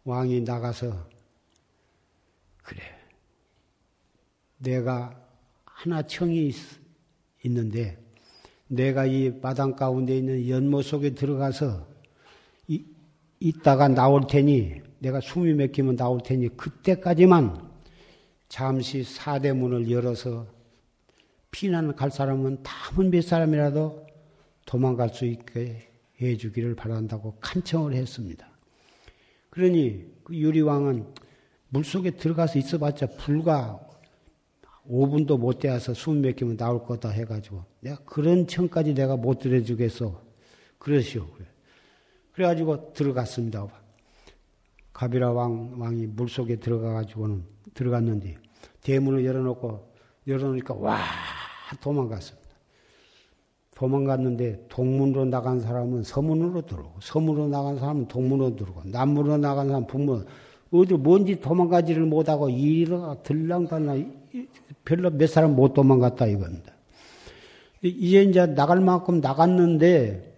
왕이 0.05 0.41
나가서 0.41 1.09
그래 2.62 2.83
내가 4.59 5.20
하나 5.64 6.03
청이 6.03 6.49
있, 6.49 6.57
있는데 7.45 8.03
내가 8.68 9.05
이 9.05 9.30
마당 9.43 9.76
가운데 9.76 10.16
있는 10.16 10.49
연못 10.49 10.83
속에 10.83 11.11
들어가서 11.11 11.87
이, 11.87 11.91
있다가 13.43 13.88
나올 13.88 14.26
테니 14.28 14.80
내가 15.01 15.20
숨이 15.20 15.55
맥히면 15.55 15.97
나올 15.97 16.20
테니 16.22 16.57
그때까지만 16.57 17.70
잠시 18.49 19.03
사대문을 19.03 19.90
열어서 19.90 20.47
피난 21.51 21.97
갈 21.97 22.11
사람은 22.11 22.62
다문 22.62 23.11
몇 23.11 23.22
사람이라도 23.22 24.07
도망갈 24.64 25.09
수 25.09 25.26
있게 25.26 25.88
해주기를 26.20 26.76
바란다고 26.76 27.36
간청을 27.40 27.95
했습니다. 27.95 28.49
그러니 29.51 30.07
그 30.22 30.36
유리왕은 30.36 31.07
물속에 31.70 32.12
들어가서 32.12 32.59
있어봤자 32.61 33.07
불과 33.18 33.80
5분도 34.88 35.38
못 35.38 35.59
되어서 35.59 35.95
숨 35.95 36.22
막히면 36.22 36.57
나올 36.57 36.84
거다 36.84 37.09
해가지고 37.09 37.64
내가 37.80 37.97
그런 38.05 38.47
청까지 38.47 38.95
내가 38.95 39.16
못 39.16 39.40
들어주겠어. 39.40 40.22
그러시오. 40.78 41.26
그래. 41.32 41.51
그래가지고 42.35 42.93
들어갔습니다. 42.93 43.66
가비라 44.93 45.33
왕, 45.33 45.74
왕이 45.78 46.07
물 46.09 46.28
속에 46.28 46.57
들어가가지고는 46.57 47.45
들어갔는데 47.74 48.37
대문을 48.83 49.24
열어놓고 49.24 49.93
열어놓으니까 50.26 50.74
와 50.74 50.99
도망갔습니다. 51.80 52.43
도망갔는데 53.74 54.66
동문으로 54.68 55.24
나간 55.24 55.61
사람은 55.61 56.05
서문으로 56.05 56.62
들어오고 56.62 57.01
서문으로 57.01 57.49
나간 57.49 57.78
사람은 57.78 58.09
동문으로 58.09 58.55
들어오고 58.57 58.83
남문으로 58.85 59.39
나간 59.39 59.66
사람은 59.68 59.87
북문 59.87 60.26
어디 60.70 60.95
뭔지 60.95 61.41
도망가지를 61.41 62.05
못하고 62.05 62.49
이리가 62.49 63.22
들랑달랑 63.22 64.22
별로 64.85 65.11
몇 65.11 65.26
사람 65.28 65.57
못 65.57 65.74
도망갔다 65.74 66.26
이겁니다. 66.26 66.72
이제 67.83 68.22
이제 68.22 68.47
나갈 68.47 68.80
만큼 68.80 69.20
나갔는데 69.20 70.32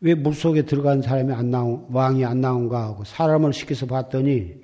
왜 0.00 0.14
물속에 0.14 0.62
들어간 0.62 1.02
사람이 1.02 1.32
안 1.32 1.50
나온, 1.50 1.86
왕이 1.90 2.24
안 2.24 2.40
나온가 2.40 2.84
하고 2.84 3.04
사람을 3.04 3.52
시켜서 3.52 3.86
봤더니 3.86 4.54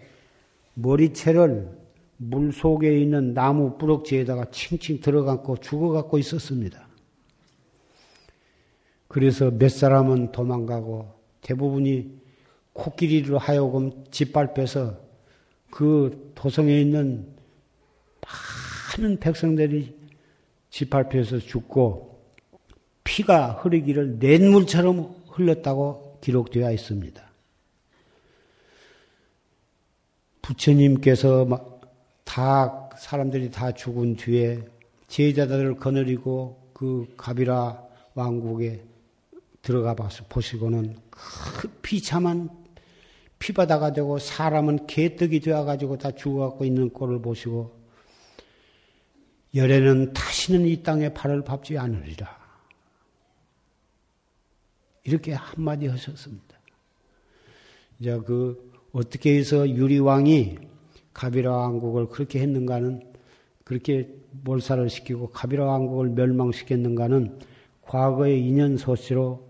머리채를 0.74 1.68
물속에 2.16 3.00
있는 3.00 3.34
나무 3.34 3.76
뿌럭지에다가 3.76 4.46
칭칭 4.50 5.00
들어갔고 5.00 5.58
죽어갖고 5.58 6.18
있었습니다. 6.18 6.88
그래서 9.08 9.50
몇 9.50 9.70
사람은 9.70 10.32
도망가고 10.32 11.12
대부분이 11.40 12.20
코끼리로 12.72 13.38
하여금 13.38 14.04
짓밟혀서 14.10 14.98
그 15.70 16.32
도성에 16.34 16.80
있는 16.80 17.26
많은 18.98 19.18
백성들이 19.18 19.96
짓밟혀서 20.70 21.40
죽고 21.40 22.14
피가 23.04 23.52
흐르기를 23.52 24.18
냇물처럼 24.18 25.14
흘렀다고 25.34 26.18
기록되어 26.20 26.72
있습니다. 26.72 27.22
부처님께서 30.42 31.46
다 32.24 32.90
사람들이 32.96 33.50
다 33.50 33.72
죽은 33.72 34.16
뒤에 34.16 34.62
제자들을 35.08 35.76
거느리고 35.76 36.70
그 36.72 37.12
가비라 37.16 37.82
왕국에 38.14 38.82
들어가 39.62 39.94
봐서 39.94 40.24
보시고는 40.28 40.96
그 41.10 41.68
비참한 41.82 42.50
피바다가 43.38 43.92
되고 43.92 44.18
사람은 44.18 44.86
개떡이 44.86 45.40
되어가지고 45.40 45.98
다 45.98 46.12
죽어갖고 46.12 46.64
있는 46.64 46.90
꼴을 46.90 47.20
보시고 47.20 47.74
열에는 49.54 50.12
다시는 50.12 50.66
이 50.66 50.82
땅에 50.82 51.12
발을 51.12 51.42
밟지 51.42 51.78
않으리라. 51.78 52.43
이렇게 55.04 55.32
한마디 55.32 55.86
하셨습니다. 55.86 56.58
이제 58.00 58.18
그 58.26 58.72
어떻게 58.92 59.36
해서 59.36 59.68
유리왕이 59.68 60.58
가비라 61.12 61.56
왕국을 61.56 62.08
그렇게 62.08 62.40
했는가는 62.40 63.12
그렇게 63.64 64.08
몰살을 64.42 64.90
시키고 64.90 65.30
가비라 65.30 65.64
왕국을 65.64 66.10
멸망시켰는가는 66.10 67.38
과거의 67.82 68.44
인연 68.46 68.76
소시로 68.76 69.48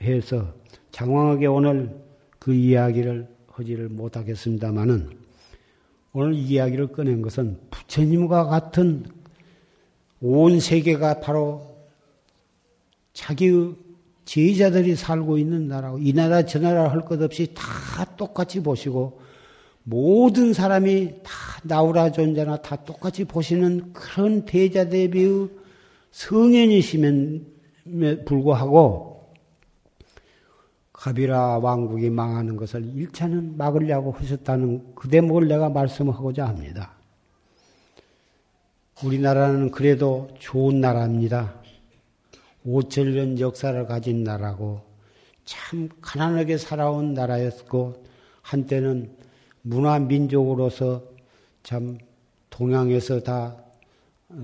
해서 0.00 0.54
장황하게 0.92 1.46
오늘 1.46 1.98
그 2.38 2.54
이야기를 2.54 3.28
하지를 3.48 3.88
못하겠습니다만은 3.88 5.10
오늘 6.12 6.34
이야기를 6.34 6.88
꺼낸 6.88 7.22
것은 7.22 7.58
부처님과 7.70 8.44
같은 8.46 9.04
온 10.20 10.60
세계가 10.60 11.20
바로 11.20 11.76
자기의 13.12 13.74
제자들이 14.24 14.96
살고 14.96 15.38
있는 15.38 15.68
나라고 15.68 15.98
이 15.98 16.12
나라 16.12 16.44
저 16.44 16.58
나라 16.58 16.88
할 16.88 17.00
것 17.04 17.20
없이 17.20 17.52
다 17.54 18.04
똑같이 18.16 18.62
보시고 18.62 19.20
모든 19.82 20.52
사람이 20.52 21.16
다 21.22 21.32
나우라 21.62 22.10
존재나 22.10 22.56
다 22.56 22.76
똑같이 22.76 23.24
보시는 23.24 23.92
그런 23.92 24.44
대자 24.46 24.88
대비의 24.88 25.48
성현이시면 26.12 27.46
불구하고 28.24 29.14
가비라 30.92 31.58
왕국이 31.58 32.08
망하는 32.08 32.56
것을 32.56 32.84
일차는 32.94 33.58
막으려고 33.58 34.12
하셨다는 34.12 34.94
그 34.94 35.08
대목을 35.08 35.48
내가 35.48 35.68
말씀하고자 35.68 36.46
합니다. 36.46 36.92
우리나라는 39.02 39.70
그래도 39.70 40.30
좋은 40.38 40.80
나라입니다. 40.80 41.63
5천년 42.64 43.38
역사를 43.38 43.86
가진 43.86 44.24
나라고 44.24 44.82
참 45.44 45.88
가난하게 46.00 46.56
살아온 46.56 47.14
나라였고 47.14 48.04
한때는 48.42 49.14
문화 49.62 49.98
민족으로서 49.98 51.04
참 51.62 51.98
동양에서 52.50 53.20
다 53.20 53.56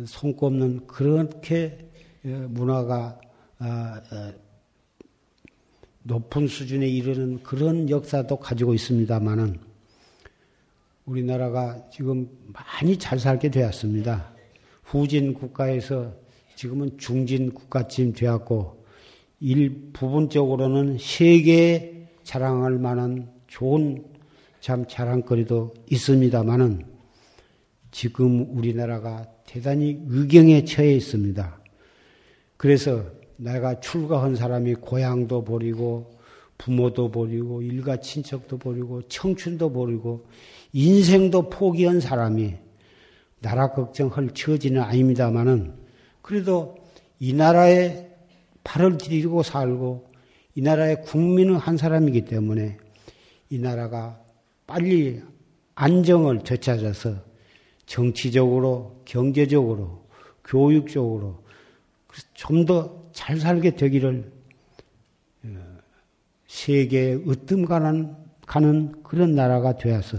손꼽는 0.07 0.87
그렇게 0.87 1.79
문화가 2.23 3.21
아, 3.59 4.01
어, 4.11 4.33
높은 6.03 6.47
수준에 6.47 6.89
이르는 6.89 7.43
그런 7.43 7.91
역사도 7.91 8.39
가지고 8.39 8.73
있습니다만은 8.73 9.59
우리나라가 11.05 11.83
지금 11.91 12.29
많이 12.47 12.97
잘 12.97 13.19
살게 13.19 13.51
되었습니다. 13.51 14.33
후진 14.85 15.35
국가에서 15.35 16.15
지금은 16.61 16.99
중진 16.99 17.55
국가쯤 17.55 18.13
되었고 18.13 18.85
일 19.41 19.93
부분적으로는 19.95 20.99
세계에 21.01 22.07
자랑할 22.23 22.79
만한 22.79 23.31
좋은 23.47 24.05
참 24.61 24.85
자랑거리도 24.87 25.73
있습니다만은 25.91 26.85
지금 27.93 28.47
우리나라가 28.55 29.27
대단히 29.47 30.03
위경에 30.07 30.63
처해 30.67 30.93
있습니다. 30.97 31.61
그래서 32.59 33.07
내가 33.39 33.81
출가한 33.81 34.37
사람이 34.37 34.75
고향도 34.75 35.45
버리고 35.45 36.19
부모도 36.59 37.11
버리고 37.11 37.63
일가 37.63 38.01
친척도 38.01 38.59
버리고 38.59 39.01
청춘도 39.09 39.73
버리고 39.73 40.27
인생도 40.75 41.49
포기한 41.49 42.01
사람이 42.01 42.55
나라 43.41 43.73
걱정할 43.73 44.29
처지는 44.35 44.83
아닙니다만은 44.83 45.80
그래도 46.23 46.77
이 47.19 47.33
나라에 47.33 48.09
발을 48.65 48.99
디디고 48.99 49.43
살고 49.43 50.11
이 50.55 50.63
나라의 50.63 51.03
국민은 51.03 51.57
한 51.57 51.77
사람이기 51.77 52.25
때문에 52.25 52.79
이 53.51 53.59
나라가 53.59 54.21
빨리 54.67 55.23
안정을 55.75 56.45
되찾아서 56.45 57.17
정치적으로, 57.87 59.03
경제적으로, 59.05 60.05
교육적으로 60.45 61.43
좀 62.35 62.65
더 62.65 63.01
잘 63.13 63.39
살게 63.39 63.75
되기를 63.75 64.31
어, 65.45 65.49
세계에 66.47 67.15
으뜸 67.27 67.65
가는, 67.65 68.15
가는 68.47 69.03
그런 69.03 69.35
나라가 69.35 69.77
되어서 69.77 70.19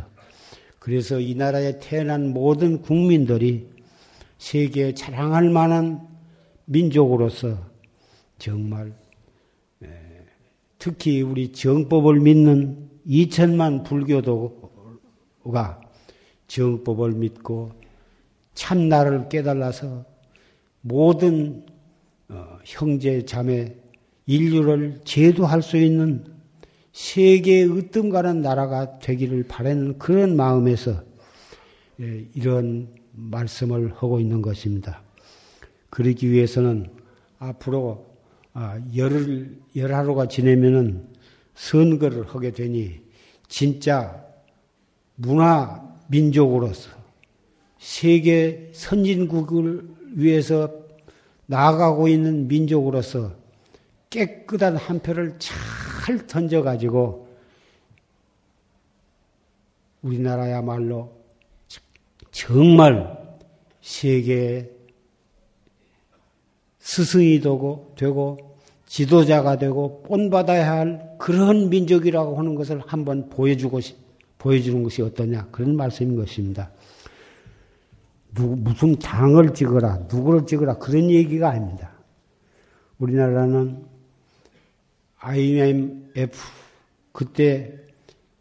그래서 0.80 1.20
이 1.20 1.36
나라에 1.36 1.80
태어난 1.80 2.30
모든 2.30 2.82
국민들이 2.82 3.70
세계에 4.42 4.96
자랑할 4.96 5.52
만한 5.52 6.08
민족으로서 6.66 7.60
정말 8.40 8.92
특히 10.80 11.22
우리 11.22 11.52
정법을 11.52 12.20
믿는 12.22 12.90
2천만 13.06 13.84
불교도가 13.84 15.80
정법을 16.48 17.12
믿고 17.12 17.72
참나를 18.56 19.30
깨달아서 19.30 20.06
모든 20.82 21.64
어, 22.28 22.58
형제 22.66 23.24
자매 23.26 23.76
인류를 24.26 25.02
제도할 25.06 25.62
수 25.62 25.78
있는 25.78 26.26
세계의 26.94 27.78
으뜸 27.78 28.10
가는 28.10 28.42
나라가 28.42 28.98
되기를 28.98 29.44
바라는 29.44 30.00
그런 30.00 30.36
마음에서 30.36 31.04
예, 32.00 32.26
이런 32.34 33.01
말씀을 33.14 33.94
하고 33.94 34.20
있는 34.20 34.42
것입니다. 34.42 35.02
그러기 35.90 36.32
위해서는 36.32 36.90
앞으로 37.40 38.12
아, 38.54 38.80
열, 38.96 39.58
열하루가 39.76 40.28
지내면은 40.28 41.08
선거를 41.56 42.28
하게 42.28 42.52
되니 42.52 43.02
진짜 43.48 44.26
문화 45.16 45.82
민족으로서 46.08 46.90
세계 47.80 48.70
선진국을 48.74 49.88
위해서 50.16 50.72
나아가고 51.46 52.08
있는 52.08 52.48
민족으로서 52.48 53.34
깨끗한 54.10 54.76
한 54.76 55.00
표를 55.00 55.36
잘 55.40 56.28
던져가지고 56.28 57.28
우리나라야말로 60.02 61.21
정말 62.32 63.18
세계의 63.82 64.70
스승이 66.80 67.40
되고, 67.42 67.94
되고 67.98 68.58
지도자가 68.88 69.58
되고 69.58 70.04
본받아야 70.04 70.70
할 70.70 71.16
그런 71.18 71.70
민족이라고 71.70 72.38
하는 72.38 72.56
것을 72.56 72.82
한번 72.86 73.30
보여주고 73.30 73.80
보여주는 74.38 74.84
것이 74.84 75.02
어떠냐 75.02 75.48
그런 75.52 75.76
말씀인 75.76 76.16
것입니다. 76.16 76.72
누구, 78.34 78.56
무슨 78.56 78.98
장을 79.00 79.54
찍어라 79.54 80.08
누구를 80.12 80.46
찍어라 80.46 80.78
그런 80.78 81.10
얘기가 81.10 81.50
아닙니다. 81.50 81.92
우리나라는 82.98 83.86
IMF 85.20 86.38
그때 87.12 87.74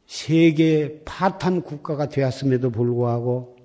세계 0.07 1.03
파탄 1.05 1.62
국가가 1.62 2.09
되었음에도 2.09 2.70
불구하고 2.70 3.59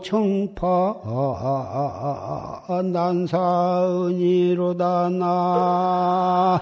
청파 0.02 0.96
난사은이로다 2.92 5.08
나 5.10 6.60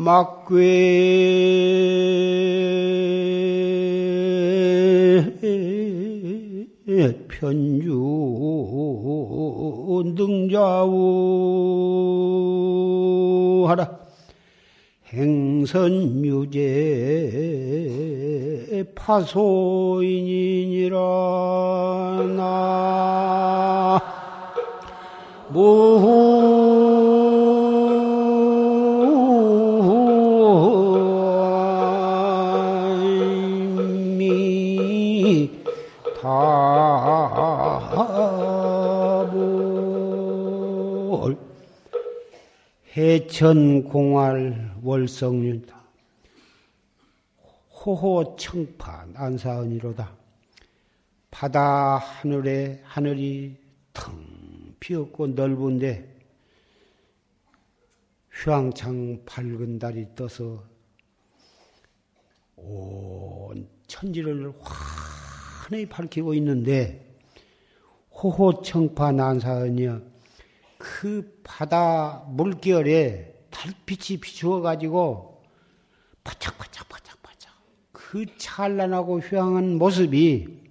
막괴. 0.00 0.56
편주 7.28 8.00
등좌우하라. 10.16 10.80
행선유제 15.12 16.60
파소인이니라 18.94 20.96
나 22.36 24.00
해천공활 43.10 44.76
월성윤다. 44.84 45.82
호호청파 47.72 49.06
난사언이로다. 49.06 50.16
바다 51.32 51.96
하늘에 51.96 52.80
하늘이 52.84 53.56
텅 53.92 54.76
비었고 54.78 55.28
넓은데 55.28 56.08
휘황창 58.32 59.24
밝은 59.26 59.80
달이 59.80 60.14
떠서 60.14 60.62
온 62.54 63.68
천지를 63.88 64.52
환히 64.60 65.84
밝히고 65.84 66.32
있는데 66.34 67.18
호호청파 68.12 69.10
난사언이여 69.10 70.00
그 70.80 71.38
바다 71.44 72.24
물결에 72.28 73.34
달빛이 73.50 74.18
비추어 74.18 74.62
가지고 74.62 75.44
바짝 76.24 76.56
바짝바짝 76.56 77.22
바짝 77.22 77.52
그 77.92 78.24
찬란하고 78.38 79.20
휘황한 79.20 79.76
모습이 79.76 80.62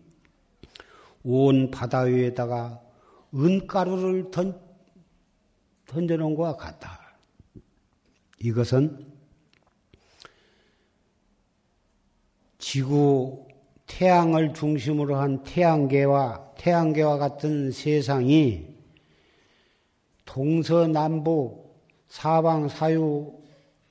온 1.24 1.70
바다 1.70 2.00
위에다가 2.02 2.82
은가루를 3.36 4.32
던, 4.32 4.60
던져놓은 5.86 6.34
것과 6.34 6.58
같다. 6.58 7.00
이것은 8.40 9.06
지구 12.58 13.48
태양을 13.86 14.56
중심으로 14.56 15.18
한 15.18 15.44
태양계와 15.44 16.56
태양계와 16.58 17.20
같은 17.20 17.72
세상이 17.72 18.79
동서남북 20.30 21.76
사방 22.08 22.70
사유 22.70 23.34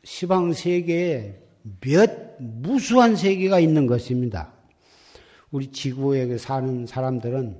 시방 0.04 0.52
세계에 0.52 1.34
몇 1.80 2.36
무수한 2.38 3.16
세계가 3.16 3.58
있는 3.58 3.88
것입니다. 3.88 4.52
우리 5.50 5.72
지구에 5.72 6.38
사는 6.38 6.86
사람들은 6.86 7.58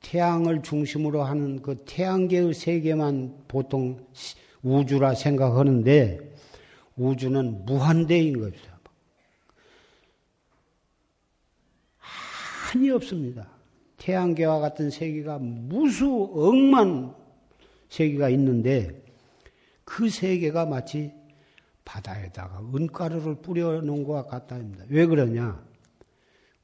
태양을 0.00 0.62
중심으로 0.62 1.24
하는 1.24 1.60
그 1.60 1.82
태양계의 1.86 2.54
세계만 2.54 3.46
보통 3.48 4.06
우주라 4.62 5.14
생각하는데 5.14 6.20
우주는 6.96 7.64
무한대인 7.64 8.38
것이다. 8.38 8.78
한이 11.98 12.90
없습니다. 12.90 13.48
태양계와 13.96 14.60
같은 14.60 14.90
세계가 14.90 15.38
무수 15.40 16.30
억만 16.32 17.23
세계가 17.94 18.28
있는데 18.30 19.04
그 19.84 20.10
세계가 20.10 20.66
마치 20.66 21.12
바다에다가 21.84 22.60
은가루를 22.74 23.36
뿌려놓은 23.36 24.02
것과 24.04 24.24
같다입니다. 24.24 24.86
왜 24.88 25.06
그러냐? 25.06 25.64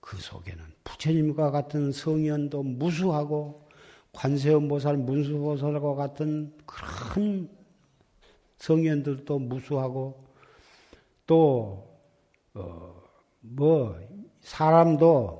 그 0.00 0.16
속에는 0.16 0.64
부처님과 0.82 1.52
같은 1.52 1.92
성현도 1.92 2.64
무수하고 2.64 3.68
관세음보살, 4.12 4.96
문수보살과 4.96 5.94
같은 5.94 6.52
큰 6.66 7.48
성현들도 8.58 9.38
무수하고 9.38 10.24
또, 11.26 11.96
어, 12.54 13.02
뭐, 13.40 13.96
사람도 14.40 15.38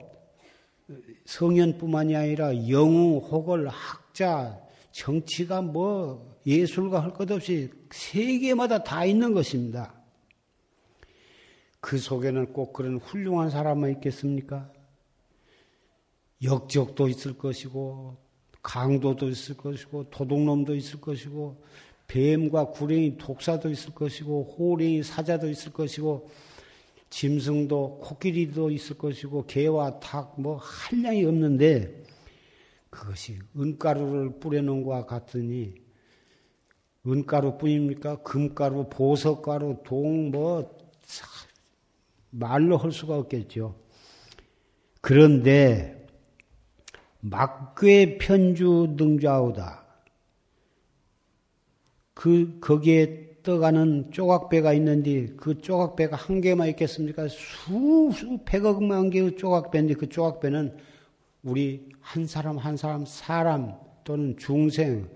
성현뿐만이 1.24 2.14
아니라 2.14 2.68
영우, 2.68 3.18
혹을, 3.18 3.68
학자, 3.68 4.69
정치가 4.92 5.62
뭐 5.62 6.38
예술가 6.46 7.02
할것 7.02 7.30
없이 7.30 7.70
세계마다 7.90 8.82
다 8.82 9.04
있는 9.04 9.32
것입니다. 9.32 9.94
그 11.80 11.98
속에는 11.98 12.52
꼭 12.52 12.72
그런 12.72 12.98
훌륭한 12.98 13.50
사람만 13.50 13.90
있겠습니까? 13.92 14.70
역적도 16.42 17.08
있을 17.08 17.36
것이고, 17.38 18.16
강도도 18.62 19.28
있을 19.28 19.56
것이고, 19.56 20.10
도둑놈도 20.10 20.74
있을 20.74 21.00
것이고, 21.00 21.62
뱀과 22.06 22.70
구랭이 22.70 23.16
독사도 23.18 23.70
있을 23.70 23.94
것이고, 23.94 24.56
호랭이 24.58 25.02
사자도 25.02 25.48
있을 25.48 25.72
것이고, 25.72 26.28
짐승도 27.10 27.98
코끼리도 28.02 28.70
있을 28.70 28.96
것이고 28.96 29.44
개와 29.46 29.98
닭 30.00 30.40
뭐 30.40 30.56
한량이 30.56 31.24
없는데 31.24 32.04
그것이 32.90 33.38
은가루를 33.56 34.40
뿌려놓은 34.40 34.82
것과 34.82 35.06
같으니 35.06 35.74
은가루 37.06 37.56
뿐입니까? 37.56 38.22
금가루, 38.22 38.88
보석가루, 38.90 39.82
동, 39.84 40.30
뭐, 40.30 40.78
말로 42.30 42.76
할 42.76 42.92
수가 42.92 43.16
없겠죠. 43.16 43.74
그런데, 45.00 46.06
막괴 47.20 48.18
편주 48.18 48.94
등좌우다. 48.98 49.84
그, 52.12 52.58
거기에 52.60 53.38
떠가는 53.42 54.10
조각배가 54.12 54.74
있는데, 54.74 55.26
그 55.36 55.58
조각배가 55.58 56.16
한 56.16 56.42
개만 56.42 56.68
있겠습니까? 56.68 57.28
수, 57.28 58.10
수, 58.12 58.38
백억만 58.44 59.08
개의 59.08 59.36
조각배인데, 59.36 59.94
그 59.94 60.08
조각배는 60.10 60.76
우리 61.42 61.89
한 62.00 62.26
사람 62.26 62.58
한 62.58 62.76
사람, 62.76 63.04
사람 63.06 63.74
또는 64.04 64.36
중생, 64.36 65.08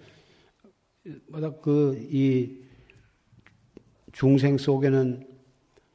뭐다 1.29 1.51
그 1.61 1.97
이 2.11 2.65
중생 4.15 4.57
속에는 4.57 5.27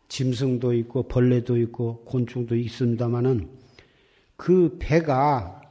짐승도 0.09 0.73
있고 0.73 1.03
벌레도 1.03 1.57
있고 1.57 2.03
곤충도 2.03 2.55
있습니다만은 2.55 3.49
그 4.35 4.77
배가 4.79 5.61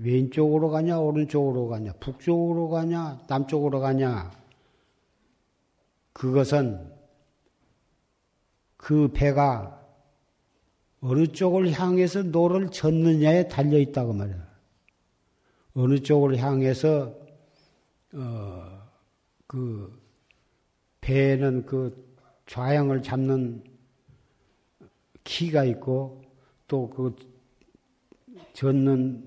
왼쪽으로 0.00 0.68
가냐 0.68 0.98
오른쪽으로 0.98 1.68
가냐 1.68 1.94
북쪽으로 1.94 2.68
가냐 2.68 3.20
남쪽으로 3.26 3.80
가냐 3.80 4.30
그것은 6.12 6.92
그 8.76 9.08
배가 9.12 9.77
어느 11.00 11.26
쪽을 11.28 11.70
향해서 11.72 12.24
노를 12.24 12.70
젓느냐에 12.70 13.48
달려 13.48 13.78
있다고 13.78 14.12
말이야. 14.12 14.48
어느 15.74 16.00
쪽을 16.00 16.38
향해서 16.38 17.16
어, 18.14 18.82
그 19.46 20.00
배에는 21.00 21.66
그 21.66 22.16
좌양을 22.46 23.02
잡는 23.02 23.62
키가 25.24 25.64
있고 25.64 26.22
또 26.66 26.90
그 26.90 27.14
젓는 28.58 29.24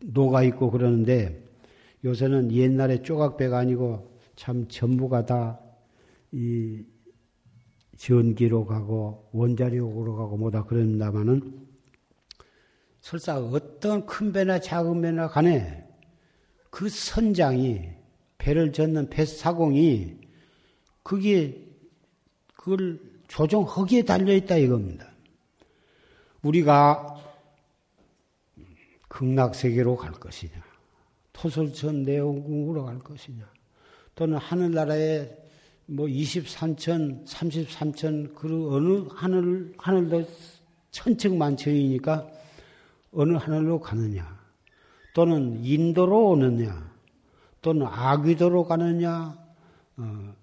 노가 0.00 0.42
있고 0.42 0.70
그러는데 0.70 1.42
요새는 2.04 2.52
옛날에 2.52 3.00
조각배가 3.00 3.56
아니고 3.56 4.14
참 4.36 4.68
전부가 4.68 5.24
다이 5.24 6.84
전기로 7.98 8.64
가고 8.64 9.28
원자력으로 9.32 10.16
가고 10.16 10.36
뭐다 10.36 10.64
그런다마는 10.64 11.66
설사 13.00 13.38
어떤 13.38 14.06
큰 14.06 14.32
배나 14.32 14.60
작은 14.60 15.02
배나 15.02 15.28
간에 15.28 15.84
그 16.70 16.88
선장이 16.88 17.90
배를 18.38 18.72
젓는 18.72 19.10
배 19.10 19.24
사공이 19.24 20.16
그게 21.02 21.66
그걸 22.54 23.00
조정하기에 23.26 24.02
달려 24.02 24.34
있다 24.34 24.56
이겁니다. 24.56 25.10
우리가 26.42 27.16
극락 29.08 29.54
세계로 29.54 29.96
갈 29.96 30.12
것이냐, 30.12 30.52
토솔천 31.32 32.04
내원궁으로 32.04 32.84
갈 32.84 32.98
것이냐, 32.98 33.50
또는 34.14 34.38
하늘나라에 34.38 35.47
뭐 35.90 36.06
23천, 36.06 37.26
33천, 37.26 38.34
그 38.34 38.74
어느 38.74 39.08
하늘, 39.10 39.72
하늘도 39.78 40.22
천층만층이니까 40.90 42.28
어느 43.12 43.32
하늘로 43.38 43.80
가느냐, 43.80 44.38
또는 45.14 45.64
인도로 45.64 46.32
오느냐, 46.32 46.92
또는 47.62 47.86
아귀도로 47.86 48.66
가느냐, 48.66 49.34
어, 49.96 50.34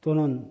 또는 0.00 0.48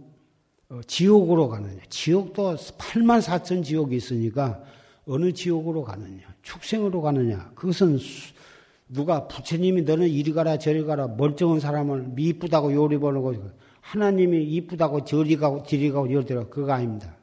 어, 0.67 0.81
지옥으로 0.85 1.47
가느냐. 1.47 1.81
지옥도 1.87 2.55
8만 2.55 3.21
4천 3.21 3.63
지옥이 3.63 3.95
있으니까 3.95 4.61
어느 5.05 5.31
지옥으로 5.31 5.83
가느냐. 5.83 6.23
축생으로 6.41 7.01
가느냐. 7.01 7.51
그것은 7.55 7.97
누가 8.93 9.27
부처님이 9.27 9.81
너는 9.81 10.07
이리 10.07 10.33
가라 10.33 10.59
저리 10.59 10.83
가라 10.83 11.07
멀쩡한 11.07 11.59
사람을 11.59 12.09
미쁘다고 12.09 12.73
요리 12.73 12.97
보는거 12.97 13.33
하나님이 13.81 14.43
이쁘다고 14.43 15.03
저리 15.03 15.35
가고 15.35 15.63
저리 15.63 15.89
가고 15.91 16.11
요리 16.11 16.25
들어 16.25 16.47
그거 16.47 16.71
아닙니다. 16.71 17.17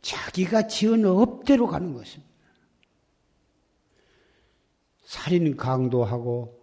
자기가 0.00 0.66
지은 0.66 1.04
업대로 1.04 1.66
가는 1.66 1.92
것입니다. 1.92 2.32
살인 5.04 5.54
강도하고 5.56 6.58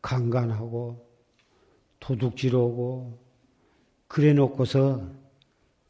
강간하고 0.00 1.06
도둑질하고 2.00 3.18
그래 4.08 4.32
놓고서 4.32 5.02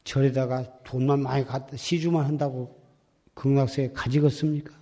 절에다가 0.03 0.83
돈만 0.83 1.21
많이 1.21 1.45
갖다 1.45 1.77
시주만 1.77 2.25
한다고 2.25 2.81
극락세에 3.33 3.93
가지겠습니까? 3.93 4.80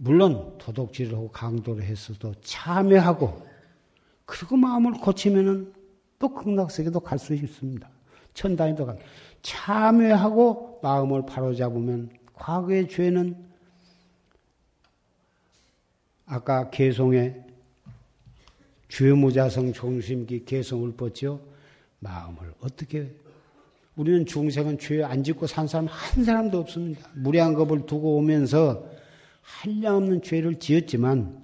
물론 0.00 0.56
도둑질을 0.58 1.14
하고 1.14 1.28
강도를 1.30 1.82
했어도 1.82 2.32
참여하고 2.42 3.46
그리고 4.24 4.56
마음을 4.56 4.92
고치면은 4.92 5.72
또 6.20 6.28
극락세계도 6.32 7.00
갈 7.00 7.18
수 7.18 7.34
있습니다. 7.34 7.88
천단위도 8.34 8.86
가. 8.86 8.96
참여하고 9.42 10.78
마음을 10.82 11.26
바로잡으면 11.26 12.10
과거의 12.34 12.88
죄는 12.88 13.36
아까 16.26 16.70
개송에 16.70 17.34
죄무자성 18.88 19.72
종심기 19.72 20.44
개성을 20.44 20.92
뻗죠. 20.92 21.40
마음을 21.98 22.54
어떻게 22.60 23.10
우리는 23.96 24.24
중생은 24.24 24.78
죄 24.78 25.02
안 25.02 25.24
짓고 25.24 25.48
산 25.48 25.66
사람 25.66 25.86
한 25.86 26.24
사람도 26.24 26.58
없습니다. 26.60 27.08
무량겁을 27.16 27.86
두고 27.86 28.16
오면서 28.18 28.97
한량없는 29.48 30.22
죄를 30.22 30.58
지었지만 30.58 31.42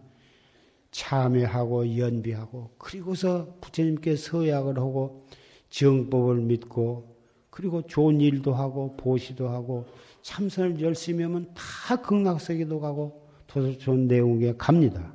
참회하고 0.91 1.97
연비하고 1.97 2.75
그리고서 2.79 3.57
부처님께 3.61 4.15
서약을 4.17 4.79
하고 4.79 5.27
정법을 5.71 6.37
믿고 6.43 7.17
그리고 7.51 7.83
좋은 7.83 8.21
일도 8.21 8.55
하고 8.55 8.97
보시도 8.97 9.49
하고 9.49 9.87
참선을 10.23 10.81
열심히 10.81 11.25
하면 11.25 11.53
다 11.55 11.97
극락세계도 11.97 12.79
가고 12.79 13.27
더 13.47 13.77
좋은 13.79 14.07
내용에 14.07 14.55
갑니다. 14.57 15.13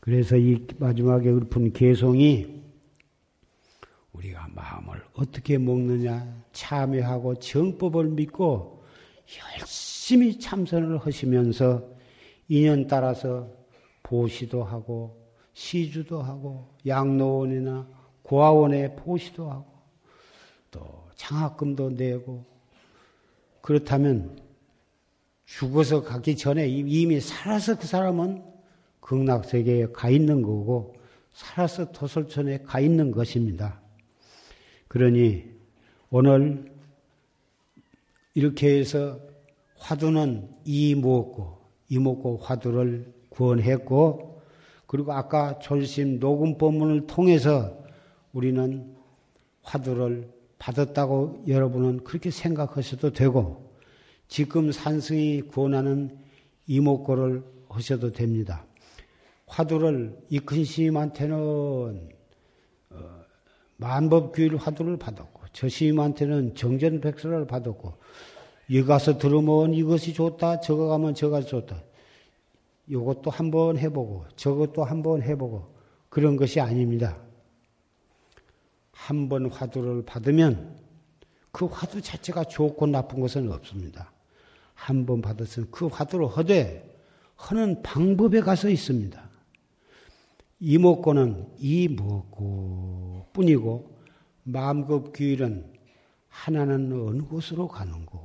그래서 0.00 0.36
이 0.36 0.66
마지막에 0.78 1.28
읊은 1.28 1.72
개송이 1.72 2.62
우리가 4.12 4.48
마음을 4.54 5.02
어떻게 5.14 5.58
먹느냐 5.58 6.44
참여하고 6.52 7.34
정법을 7.36 8.06
믿고 8.06 8.84
열심히 9.60 9.87
참선을 10.38 10.98
하시면서 10.98 11.84
인연 12.48 12.86
따라서 12.86 13.46
보시도 14.02 14.64
하고 14.64 15.18
시주도 15.52 16.22
하고 16.22 16.68
양로원이나 16.86 17.86
고아원에 18.22 18.96
보시도 18.96 19.50
하고 19.50 19.66
또 20.70 20.80
장학금도 21.16 21.90
내고 21.90 22.44
그렇다면 23.60 24.40
죽어서 25.44 26.02
가기 26.02 26.36
전에 26.36 26.68
이미 26.68 27.20
살아서 27.20 27.78
그 27.78 27.86
사람은 27.86 28.42
극락세계에 29.00 29.88
가 29.88 30.08
있는 30.08 30.40
거고 30.40 30.94
살아서 31.34 31.92
도솔천에 31.92 32.58
가 32.62 32.80
있는 32.80 33.10
것입니다. 33.10 33.80
그러니 34.88 35.44
오늘 36.10 36.72
이렇게 38.34 38.78
해서 38.78 39.18
화두는 39.78 40.48
이목고 40.64 41.58
이목고 41.88 42.38
화두를 42.38 43.12
구원했고 43.30 44.42
그리고 44.86 45.12
아까 45.12 45.58
졸심 45.58 46.18
녹음 46.18 46.58
법문을 46.58 47.06
통해서 47.06 47.78
우리는 48.32 48.94
화두를 49.62 50.30
받았다고 50.58 51.44
여러분은 51.46 52.04
그렇게 52.04 52.30
생각하셔도 52.30 53.12
되고 53.12 53.72
지금 54.26 54.72
산승이 54.72 55.42
권하는 55.48 56.18
이목고를 56.66 57.42
하셔도 57.68 58.12
됩니다. 58.12 58.64
화두를 59.46 60.18
이큰 60.28 60.64
스님한테는 60.64 61.36
어, 62.90 63.20
만법규일 63.76 64.56
화두를 64.56 64.98
받았고 64.98 65.42
저 65.52 65.68
스님한테는 65.68 66.54
정전백설을 66.54 67.46
받았고 67.46 67.94
여기 68.70 68.84
가서 68.84 69.18
들으면 69.18 69.72
이것이 69.74 70.12
좋다 70.12 70.60
저거 70.60 70.86
가면 70.88 71.14
저가 71.14 71.40
좋다 71.42 71.82
이것도 72.86 73.30
한번 73.30 73.78
해보고 73.78 74.24
저것도 74.36 74.84
한번 74.84 75.22
해보고 75.22 75.74
그런 76.08 76.36
것이 76.36 76.60
아닙니다. 76.60 77.18
한 78.92 79.28
번 79.28 79.50
화두를 79.50 80.04
받으면 80.04 80.76
그 81.52 81.66
화두 81.66 82.00
자체가 82.02 82.44
좋고 82.44 82.86
나쁜 82.86 83.20
것은 83.20 83.50
없습니다. 83.52 84.12
한 84.74 85.06
번 85.06 85.22
받았으면 85.22 85.68
그 85.70 85.86
화두를 85.86 86.26
허되 86.28 86.84
하는 87.36 87.82
방법에 87.82 88.40
가서 88.40 88.68
있습니다. 88.68 89.28
이목고는 90.60 91.46
이목고 91.58 93.26
뿐이고 93.32 93.96
마음급 94.44 95.12
규일은 95.14 95.72
하나는 96.28 96.92
어느 97.08 97.22
곳으로 97.22 97.68
가는 97.68 98.04
곳, 98.06 98.20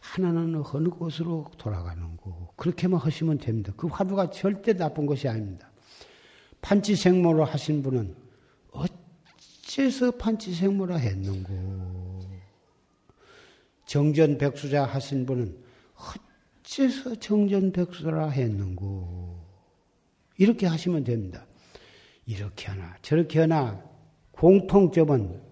하나는 0.00 0.62
어느 0.64 0.88
곳으로 0.88 1.50
돌아가는 1.58 2.16
곳 2.16 2.56
그렇게만 2.56 3.00
하시면 3.00 3.38
됩니다. 3.38 3.72
그 3.76 3.86
화두가 3.86 4.30
절대 4.30 4.74
나쁜 4.74 5.06
것이 5.06 5.28
아닙니다. 5.28 5.70
판치생모로 6.60 7.44
하신 7.44 7.82
분은 7.82 8.14
어째서 8.72 10.12
판치생모라 10.12 10.96
했는고 10.96 12.20
정전 13.86 14.38
백수자 14.38 14.84
하신 14.84 15.24
분은 15.26 15.56
어째서 16.62 17.16
정전 17.16 17.72
백수라 17.72 18.28
했는고 18.28 19.38
이렇게 20.36 20.66
하시면 20.66 21.04
됩니다. 21.04 21.46
이렇게 22.26 22.68
하나 22.68 22.94
저렇게 23.02 23.40
하나 23.40 23.82
공통점은 24.32 25.47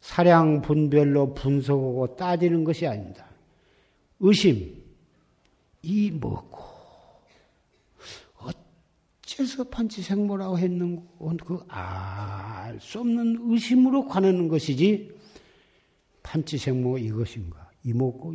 사량 0.00 0.62
분별로 0.62 1.34
분석하고 1.34 2.16
따지는 2.16 2.64
것이 2.64 2.86
아닙니다. 2.86 3.26
의심, 4.20 4.82
이 5.82 6.10
뭐고, 6.10 6.58
어째서 8.38 9.64
판치생모라고 9.64 10.58
했는고, 10.58 11.36
그알 11.44 12.78
수 12.80 13.00
없는 13.00 13.38
의심으로 13.50 14.06
관하는 14.06 14.48
것이지, 14.48 15.12
판치생모 16.22 16.98
이것인가, 16.98 17.70
이먹고, 17.84 18.34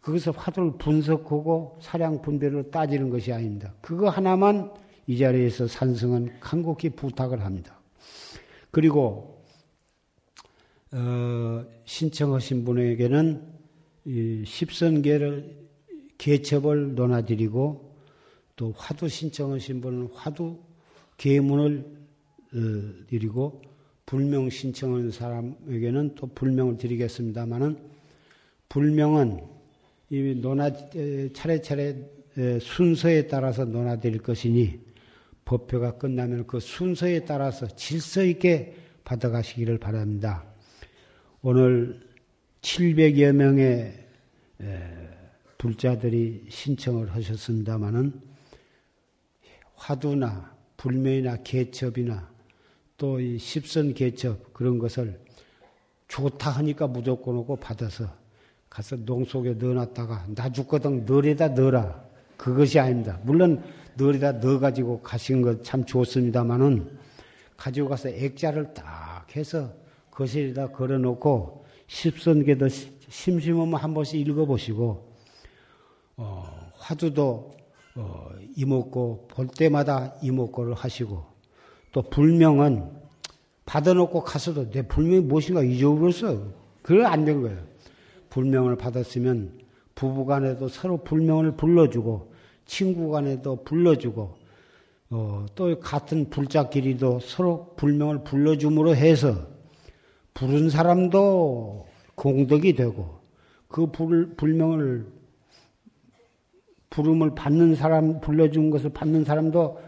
그것을 0.00 0.32
화두를 0.36 0.72
분석하고 0.78 1.80
사량 1.82 2.22
분별로 2.22 2.70
따지는 2.70 3.10
것이 3.10 3.32
아닙니다. 3.32 3.74
그거 3.80 4.08
하나만 4.08 4.72
이 5.08 5.18
자리에서 5.18 5.66
산성은 5.66 6.38
간곡히 6.38 6.90
부탁을 6.90 7.44
합니다. 7.44 7.80
그리고 8.70 9.35
어, 10.92 11.64
신청하신 11.84 12.64
분에게는 12.64 13.42
십선계를 14.44 15.66
개첩을 16.18 16.94
논하드리고 16.94 17.96
또 18.54 18.72
화두 18.76 19.08
신청하신 19.08 19.80
분은 19.80 20.08
화두 20.14 20.58
계문을 21.16 21.84
어, 22.54 23.06
드리고 23.08 23.62
불명 24.06 24.48
신청한 24.48 25.10
사람에게는 25.10 26.14
또 26.14 26.28
불명을 26.28 26.78
드리겠습니다만은 26.78 27.76
불명은 28.68 29.40
이 30.10 30.34
논하 30.40 30.70
차례차례 31.32 32.08
순서에 32.60 33.26
따라서 33.26 33.64
논하드릴 33.64 34.18
것이니 34.18 34.78
법표가 35.44 35.98
끝나면 35.98 36.46
그 36.46 36.60
순서에 36.60 37.24
따라서 37.24 37.66
질서 37.66 38.22
있게 38.22 38.76
받아가시기를 39.04 39.78
바랍니다. 39.78 40.44
오늘 41.48 42.00
700여 42.60 43.30
명의 43.30 43.94
불자들이 45.58 46.46
신청을 46.48 47.14
하셨습니다마는 47.14 48.20
화두나 49.76 50.52
불매나 50.76 51.44
개첩이나 51.44 52.28
또 52.98 53.20
이 53.20 53.38
십선 53.38 53.94
개첩 53.94 54.52
그런 54.54 54.80
것을 54.80 55.20
좋다 56.08 56.50
하니까 56.50 56.88
무조건 56.88 57.36
오고 57.36 57.54
받아서 57.54 58.12
가서 58.68 58.96
농 59.04 59.24
속에 59.24 59.54
넣어놨다가 59.54 60.26
나 60.34 60.50
죽거든 60.50 61.04
널에다 61.04 61.50
넣어라. 61.50 62.04
그것이 62.36 62.80
아닙니다. 62.80 63.20
물론 63.22 63.62
널에다 63.96 64.32
넣어가지고 64.32 65.00
가신 65.02 65.42
것 65.42 65.62
참 65.62 65.84
좋습니다마는 65.84 66.98
가지고 67.56 67.90
가서 67.90 68.08
액자를 68.08 68.74
딱 68.74 69.28
해서 69.36 69.85
거실에다 70.16 70.68
걸어놓고 70.68 71.66
십선계도 71.86 72.68
심심하면 73.08 73.74
한 73.74 73.92
번씩 73.92 74.26
읽어보시고 74.26 75.12
어, 76.16 76.70
화두도 76.78 77.54
어, 77.96 78.28
이목고 78.56 79.28
볼 79.28 79.46
때마다 79.46 80.14
이목고를 80.22 80.74
하시고 80.74 81.22
또 81.92 82.02
불명은 82.02 82.90
받아놓고 83.66 84.22
가서도 84.22 84.70
내 84.70 84.82
불명이 84.82 85.20
무엇인가 85.20 85.62
잊어버렸어. 85.62 86.42
그래 86.82 87.04
안 87.04 87.24
된 87.24 87.42
거예요. 87.42 87.58
불명을 88.30 88.76
받았으면 88.76 89.60
부부간에도 89.94 90.68
서로 90.68 90.98
불명을 90.98 91.56
불러주고 91.56 92.32
친구간에도 92.64 93.64
불러주고 93.64 94.36
어, 95.10 95.46
또 95.54 95.78
같은 95.78 96.30
불자끼리도 96.30 97.20
서로 97.20 97.74
불명을 97.76 98.24
불러줌으로 98.24 98.96
해서 98.96 99.55
부른 100.36 100.68
사람도 100.68 101.86
공덕이 102.14 102.74
되고 102.74 103.20
그 103.68 103.86
불, 103.90 104.36
불명을 104.36 105.06
부름을 106.90 107.34
받는 107.34 107.74
사람 107.74 108.20
불러준 108.20 108.68
것을 108.70 108.90
받는 108.90 109.24
사람도 109.24 109.80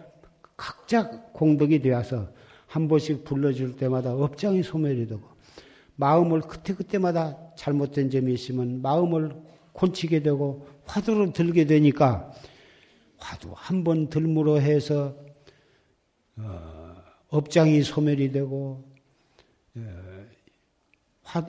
각자 0.56 1.10
공덕이 1.32 1.80
되어서 1.80 2.30
한 2.66 2.88
번씩 2.88 3.24
불러줄 3.24 3.76
때마다 3.76 4.14
업장이 4.14 4.62
소멸이 4.62 5.06
되고 5.06 5.20
마음을 5.96 6.40
그때그때마다 6.40 7.36
잘못된 7.54 8.08
점이 8.08 8.32
있으면 8.32 8.80
마음을 8.80 9.36
곤치게 9.72 10.22
되고 10.22 10.66
화두를 10.86 11.34
들게 11.34 11.66
되니까 11.66 12.32
화두 13.18 13.52
한 13.54 13.84
번 13.84 14.08
들므로 14.08 14.60
해서 14.62 15.14
어, 16.38 16.94
업장이 17.28 17.82
소멸이 17.82 18.32
되고 18.32 18.82
어, 18.86 18.87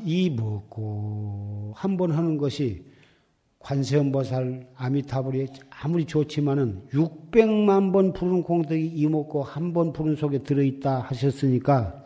이 0.03 0.29
먹고 0.29 1.73
한 1.75 1.97
번 1.97 2.11
하는 2.11 2.37
것이 2.37 2.85
관세음보살 3.59 4.67
아미타불이 4.75 5.47
아무리 5.69 6.05
좋지만은 6.05 6.87
600만 6.91 7.91
번 7.91 8.13
부른 8.13 8.43
공덕이 8.43 8.87
이먹고 8.87 9.43
한번 9.43 9.91
부른 9.93 10.15
속에 10.15 10.43
들어있다 10.43 11.01
하셨으니까 11.01 12.05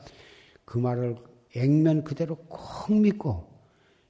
그 0.65 0.79
말을 0.79 1.15
액면 1.55 2.03
그대로 2.03 2.35
꼭 2.35 2.93
믿고 2.93 3.47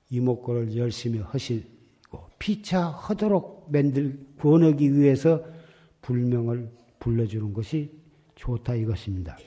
이목고를 0.09 0.75
열심히 0.77 1.19
하시고 1.19 2.19
피차 2.39 2.87
하도록 2.87 3.67
만들 3.71 4.25
권하기 4.39 4.93
위해서 4.95 5.43
불명을 6.01 6.71
불러주는 6.99 7.53
것이 7.53 7.91
좋다 8.35 8.75
이것입니다. 8.75 9.37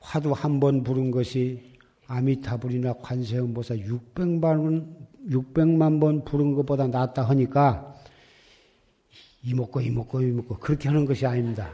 화두 0.00 0.32
한 0.32 0.60
번 0.60 0.82
부른 0.82 1.10
것이 1.10 1.78
아미타불이나 2.06 2.94
관세음보사 2.94 3.76
600만, 3.76 4.96
600만 5.28 6.00
번 6.00 6.24
부른 6.24 6.54
것보다 6.54 6.88
낫다 6.88 7.22
하니까 7.22 7.94
이먹고 9.44 9.80
이먹고 9.80 10.20
이먹고 10.20 10.56
그렇게 10.58 10.88
하는 10.88 11.04
것이 11.04 11.24
아닙니다. 11.24 11.70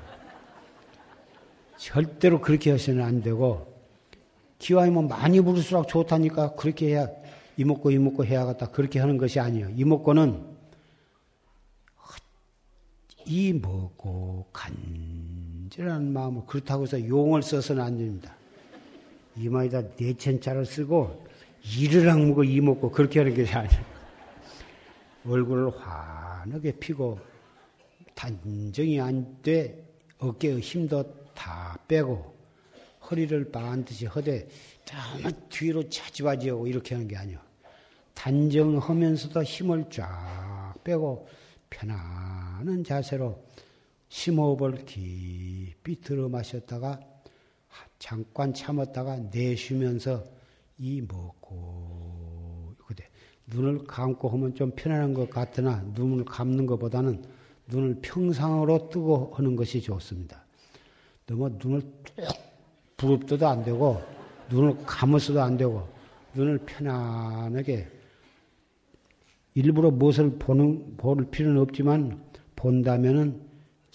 절대로 1.78 2.40
그렇게 2.40 2.72
해서는 2.72 3.02
안 3.02 3.22
되고 3.22 3.74
기왕이면 4.58 5.08
많이 5.08 5.40
부를수록 5.40 5.88
좋다니까 5.88 6.54
그렇게 6.54 6.88
해야 6.88 7.08
이먹고 7.56 7.90
이먹고 7.90 8.24
해야겠다 8.24 8.70
그렇게 8.70 8.98
하는 8.98 9.16
것이 9.16 9.40
아니에요. 9.40 9.70
이먹고는 9.70 10.56
이 13.24 13.52
먹고 13.52 14.46
간 14.52 14.72
절한 15.76 16.10
마음을 16.10 16.42
그렇다고 16.46 16.84
해서 16.84 17.06
용을 17.06 17.42
써서는 17.42 17.82
안 17.82 17.98
됩니다. 17.98 18.34
이마에다 19.36 19.82
내천자를 19.98 20.64
쓰고 20.64 21.26
이를 21.78 22.08
악무고 22.08 22.44
이먹고 22.44 22.90
그렇게 22.90 23.20
하는 23.20 23.36
것이 23.36 23.52
아니에요. 23.52 23.84
얼굴을 25.26 25.76
환하게 25.76 26.72
피고 26.78 27.18
단정이 28.14 29.00
안 29.00 29.42
돼 29.42 29.84
어깨의 30.18 30.60
힘도 30.60 31.04
다 31.34 31.78
빼고 31.86 32.34
허리를 33.10 33.52
허되 33.52 34.48
너무 34.86 35.32
뒤로 35.50 35.86
차지바지하고 35.90 36.66
이렇게 36.68 36.94
하는 36.94 37.06
게 37.06 37.16
아니에요. 37.16 37.38
단정하면서도 38.14 39.42
힘을 39.42 39.84
쫙 39.90 40.74
빼고 40.82 41.28
편안한 41.68 42.82
자세로 42.82 43.44
심호흡을 44.08 44.84
깊이 44.84 46.00
들어 46.00 46.28
마셨다가 46.28 47.00
잠깐 47.98 48.54
참았다가 48.54 49.16
내쉬면서 49.32 50.24
이 50.78 51.00
먹고 51.00 52.74
그래 52.86 53.04
눈을 53.46 53.84
감고 53.84 54.28
하면 54.28 54.54
좀 54.54 54.72
편안한 54.76 55.14
것 55.14 55.30
같으나 55.30 55.82
눈을 55.94 56.24
감는 56.24 56.66
것보다는 56.66 57.22
눈을 57.68 57.98
평상으로 58.02 58.90
뜨고 58.90 59.32
하는 59.34 59.56
것이 59.56 59.80
좋습니다. 59.80 60.44
너무 61.26 61.48
눈을 61.48 61.82
쭉 62.04 62.14
부릅떠도 62.96 63.46
안 63.46 63.64
되고 63.64 64.00
눈을 64.50 64.76
감았어도 64.86 65.42
안 65.42 65.56
되고 65.56 65.88
눈을 66.34 66.58
편안하게 66.58 67.88
일부러 69.54 69.90
무엇을 69.90 70.38
보는 70.38 70.96
볼 70.96 71.30
필요는 71.30 71.60
없지만 71.62 72.22
본다면은 72.54 73.45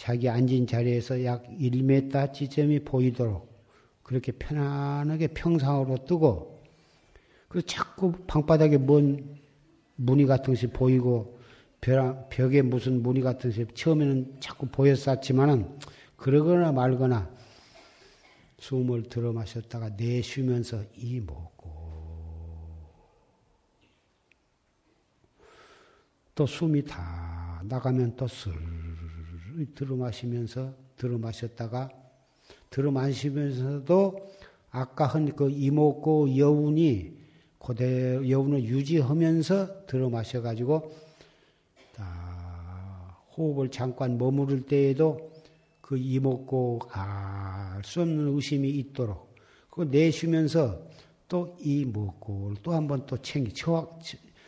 자기 0.01 0.27
앉은 0.27 0.65
자리에서 0.65 1.23
약 1.25 1.43
1m 1.59 2.33
지점이 2.33 2.79
보이도록 2.79 3.47
그렇게 4.01 4.31
편안하게 4.31 5.27
평상으로 5.27 6.05
뜨고 6.05 6.63
그 7.47 7.63
자꾸 7.63 8.11
방바닥에 8.25 8.77
뭔 8.77 9.37
무늬 9.97 10.25
같은 10.25 10.55
것이 10.55 10.65
보이고 10.65 11.39
벽에 11.81 12.63
무슨 12.63 13.03
무늬 13.03 13.21
같은 13.21 13.51
것이 13.51 13.67
처음에는 13.75 14.37
자꾸 14.39 14.65
보였었지만은 14.69 15.77
그러거나 16.15 16.71
말거나 16.71 17.29
숨을 18.57 19.03
들어 19.03 19.31
마셨다가 19.31 19.89
내쉬면서 19.89 20.83
이 20.97 21.19
먹고 21.19 21.69
또 26.33 26.47
숨이 26.47 26.85
다 26.85 27.61
나가면 27.65 28.15
또슬 28.15 28.51
들어 29.75 29.95
마시면서 29.95 30.73
들어 30.97 31.17
마셨다가 31.17 31.89
들어 32.69 32.91
마시면서도 32.91 34.31
아까 34.71 35.05
한 35.05 35.35
그 35.35 35.49
이목고 35.49 36.37
여운이 36.37 37.19
고대 37.57 38.17
여운을 38.29 38.63
유지하면서 38.63 39.85
들어 39.85 40.09
마셔 40.09 40.41
가지고 40.41 40.91
호흡을 43.37 43.69
잠깐 43.69 44.17
머무를 44.17 44.63
때에도 44.65 45.31
그 45.81 45.97
이목고 45.97 46.81
알수 46.89 48.01
없는 48.01 48.35
의심이 48.35 48.69
있도록 48.69 49.35
그 49.69 49.83
내쉬면서 49.83 50.81
또 51.27 51.55
이목고를 51.61 52.57
또 52.63 52.73
한 52.73 52.87
번 52.87 53.05
또 53.05 53.17
챙기 53.17 53.53
처, 53.53 53.99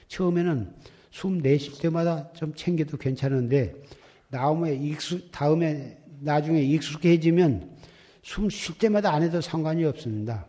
처음에는 0.08 0.74
숨 1.12 1.38
내쉴 1.40 1.78
때마다 1.80 2.32
좀 2.34 2.54
챙겨도 2.56 2.98
괜찮은데 2.98 3.74
다음에 4.34 4.74
익숙 4.76 5.32
다음에 5.32 5.98
나중에 6.20 6.62
익숙해지면 6.62 7.78
숨 8.24 8.50
쉴 8.50 8.78
때마다 8.78 9.14
안 9.14 9.24
해도 9.24 9.40
상관이 9.40 9.86
없습니다. 9.86 10.46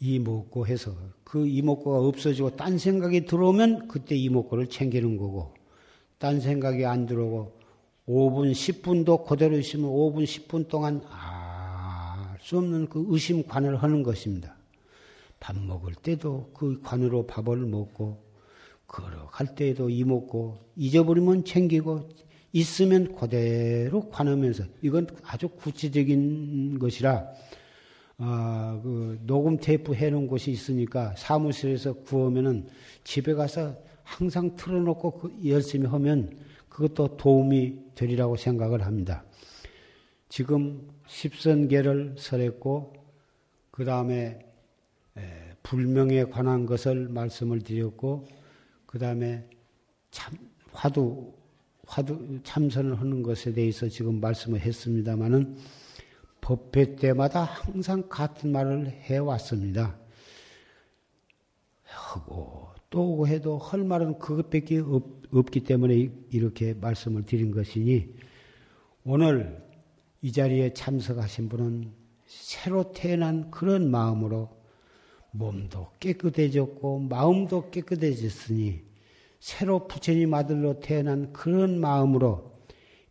이목고 0.00 0.66
해서 0.66 0.94
그 1.24 1.46
이목고가 1.46 1.98
없어지고 2.06 2.56
딴 2.56 2.78
생각이 2.78 3.26
들어오면 3.26 3.88
그때 3.88 4.14
이목고를 4.14 4.68
챙기는 4.68 5.16
거고 5.16 5.54
딴 6.18 6.40
생각이 6.40 6.84
안 6.84 7.06
들어오고 7.06 7.60
5분, 8.06 8.52
10분도 8.52 9.24
그대로 9.26 9.56
있으면 9.58 9.90
5분, 9.90 10.24
10분 10.24 10.68
동안 10.68 11.02
알 11.08 11.42
수 12.42 12.58
없는 12.58 12.88
그 12.88 13.04
의심관을 13.08 13.82
하는 13.82 14.02
것입니다. 14.02 14.56
밥 15.38 15.56
먹을 15.56 15.94
때도 15.94 16.50
그 16.52 16.80
관으로 16.82 17.26
밥을 17.26 17.56
먹고 17.56 18.22
걸어갈 18.92 19.54
때에도 19.54 19.88
이먹고 19.88 20.58
잊어버리면 20.76 21.44
챙기고 21.44 22.08
있으면 22.52 23.16
그대로 23.16 24.08
관하면서 24.10 24.64
이건 24.82 25.06
아주 25.24 25.48
구체적인 25.48 26.78
것이라 26.78 27.26
아, 28.18 28.80
그 28.82 29.18
녹음 29.26 29.56
테이프 29.56 29.94
해놓은 29.94 30.28
곳이 30.28 30.50
있으니까 30.52 31.14
사무실에서 31.16 31.94
구하면은 31.94 32.68
집에 33.02 33.32
가서 33.32 33.74
항상 34.04 34.54
틀어놓고 34.54 35.10
그 35.18 35.38
열심히 35.46 35.86
하면 35.86 36.38
그것도 36.68 37.16
도움이 37.16 37.94
되리라고 37.94 38.36
생각을 38.36 38.82
합니다. 38.82 39.24
지금 40.28 40.88
십선계를 41.06 42.16
설했고 42.18 42.92
그 43.70 43.84
다음에 43.84 44.46
불명에 45.62 46.24
관한 46.24 46.66
것을 46.66 47.08
말씀을 47.08 47.62
드렸고 47.62 48.26
그 48.92 48.98
다음에 48.98 49.42
참 50.10 50.36
화두 50.70 51.32
화두 51.86 52.38
참선을 52.44 53.00
하는 53.00 53.22
것에 53.22 53.54
대해서 53.54 53.88
지금 53.88 54.20
말씀을 54.20 54.60
했습니다마는 54.60 55.56
법회 56.42 56.96
때마다 56.96 57.42
항상 57.42 58.06
같은 58.10 58.52
말을 58.52 58.88
해 58.88 59.16
왔습니다. 59.16 59.96
하고 61.84 62.68
또 62.90 63.26
해도 63.26 63.56
할 63.56 63.82
말은 63.82 64.18
그것밖에 64.18 64.80
없, 64.80 65.22
없기 65.32 65.60
때문에 65.60 66.10
이렇게 66.28 66.74
말씀을 66.74 67.24
드린 67.24 67.50
것이니 67.50 68.12
오늘 69.04 69.66
이 70.20 70.32
자리에 70.32 70.74
참석하신 70.74 71.48
분은 71.48 71.90
새로 72.26 72.92
태어난 72.92 73.50
그런 73.50 73.90
마음으로 73.90 74.61
몸도 75.32 75.88
깨끗해졌고 75.98 77.00
마음도 77.00 77.70
깨끗해졌으니 77.70 78.82
새로 79.40 79.86
부처님 79.88 80.32
아들로 80.32 80.80
태어난 80.80 81.32
그런 81.32 81.80
마음으로 81.80 82.52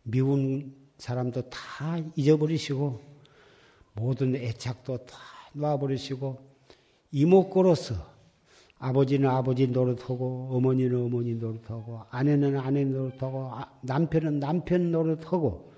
미운 0.02 0.74
사람도 0.98 1.50
다 1.50 1.98
잊어버리시고 2.16 3.00
모든 3.94 4.34
애착도 4.36 4.98
다 5.04 5.18
놔버리시고 5.52 6.38
이목구로서 7.10 8.12
아버지는 8.78 9.28
아버지 9.28 9.68
노릇하고 9.68 10.48
어머니는 10.52 11.04
어머니 11.04 11.34
노릇하고 11.34 12.02
아내는 12.10 12.58
아내 12.58 12.84
노릇하고 12.84 13.50
아, 13.52 13.70
남편은 13.82 14.40
남편 14.40 14.90
노릇하고 14.90 15.72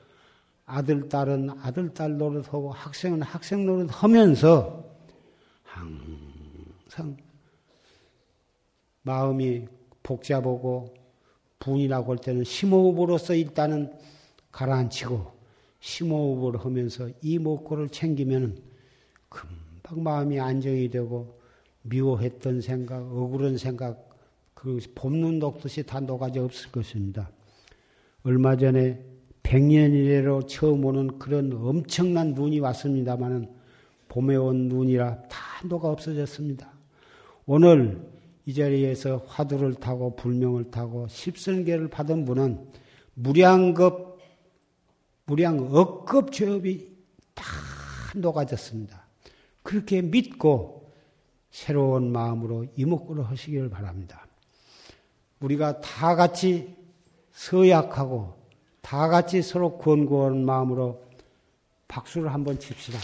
아들 0.66 1.08
딸은 1.08 1.50
아들 1.62 1.92
딸 1.92 2.16
노릇하고 2.16 2.72
학생은 2.72 3.20
학생 3.22 3.66
노릇하면서 3.66 4.84
항상 5.64 6.13
마음이 9.02 9.66
복잡하고 10.02 10.94
분이라고 11.58 12.12
할 12.12 12.18
때는 12.18 12.44
심호흡으로서 12.44 13.34
일단은 13.34 13.92
가라앉히고 14.52 15.32
심호흡을 15.80 16.64
하면서 16.64 17.08
이 17.22 17.38
목고를 17.38 17.88
챙기면 17.88 18.58
금방 19.28 20.02
마음이 20.02 20.40
안정이 20.40 20.88
되고 20.90 21.38
미워했던 21.82 22.60
생각, 22.60 23.02
억울한 23.02 23.58
생각, 23.58 24.08
그 24.54 24.78
봄눈 24.94 25.38
녹듯이 25.38 25.82
다 25.82 26.00
녹아져 26.00 26.44
없을 26.44 26.70
것입니다. 26.72 27.30
얼마 28.22 28.56
전에 28.56 29.04
백년 29.42 29.92
이래로 29.92 30.46
처음 30.46 30.84
오는 30.86 31.18
그런 31.18 31.52
엄청난 31.52 32.32
눈이 32.32 32.60
왔습니다마는 32.60 33.52
봄에 34.08 34.36
온 34.36 34.68
눈이라 34.68 35.22
다 35.24 35.38
녹아 35.66 35.88
없어졌습니다. 35.88 36.73
오늘 37.46 38.00
이 38.46 38.54
자리에서 38.54 39.22
화두를 39.26 39.74
타고 39.74 40.16
불명을 40.16 40.70
타고 40.70 41.06
십선계를 41.08 41.88
받은 41.88 42.24
분은 42.24 42.70
무량급, 43.14 44.18
무량 45.26 45.68
억급 45.74 46.32
죄업이 46.32 46.88
다 47.34 47.44
녹아졌습니다. 48.14 49.06
그렇게 49.62 50.02
믿고 50.02 50.92
새로운 51.50 52.12
마음으로 52.12 52.66
이목구를 52.76 53.24
하시기를 53.24 53.70
바랍니다. 53.70 54.26
우리가 55.40 55.80
다 55.80 56.16
같이 56.16 56.74
서약하고 57.32 58.34
다 58.80 59.08
같이 59.08 59.42
서로 59.42 59.78
권고한 59.78 60.44
마음으로 60.44 61.02
박수를 61.88 62.32
한번 62.32 62.58
칩시다. 62.58 62.98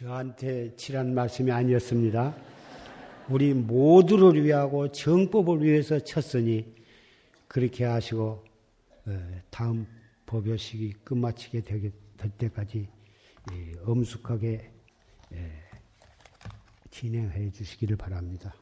저한테 0.00 0.74
칠한 0.76 1.12
말씀이 1.12 1.52
아니었습니다. 1.52 2.34
우리 3.28 3.52
모두를 3.52 4.42
위하고 4.42 4.90
정법을 4.90 5.62
위해서 5.62 5.98
쳤으니 5.98 6.74
그렇게 7.46 7.84
하시고 7.84 8.42
어, 9.06 9.40
다음 9.50 9.86
법요식이 10.24 10.94
끝마치게 11.04 11.60
될 11.60 11.92
때까지 12.38 12.88
엄숙하게 13.84 14.72
진행해 16.90 17.50
주시기를 17.50 17.98
바랍니다. 17.98 18.54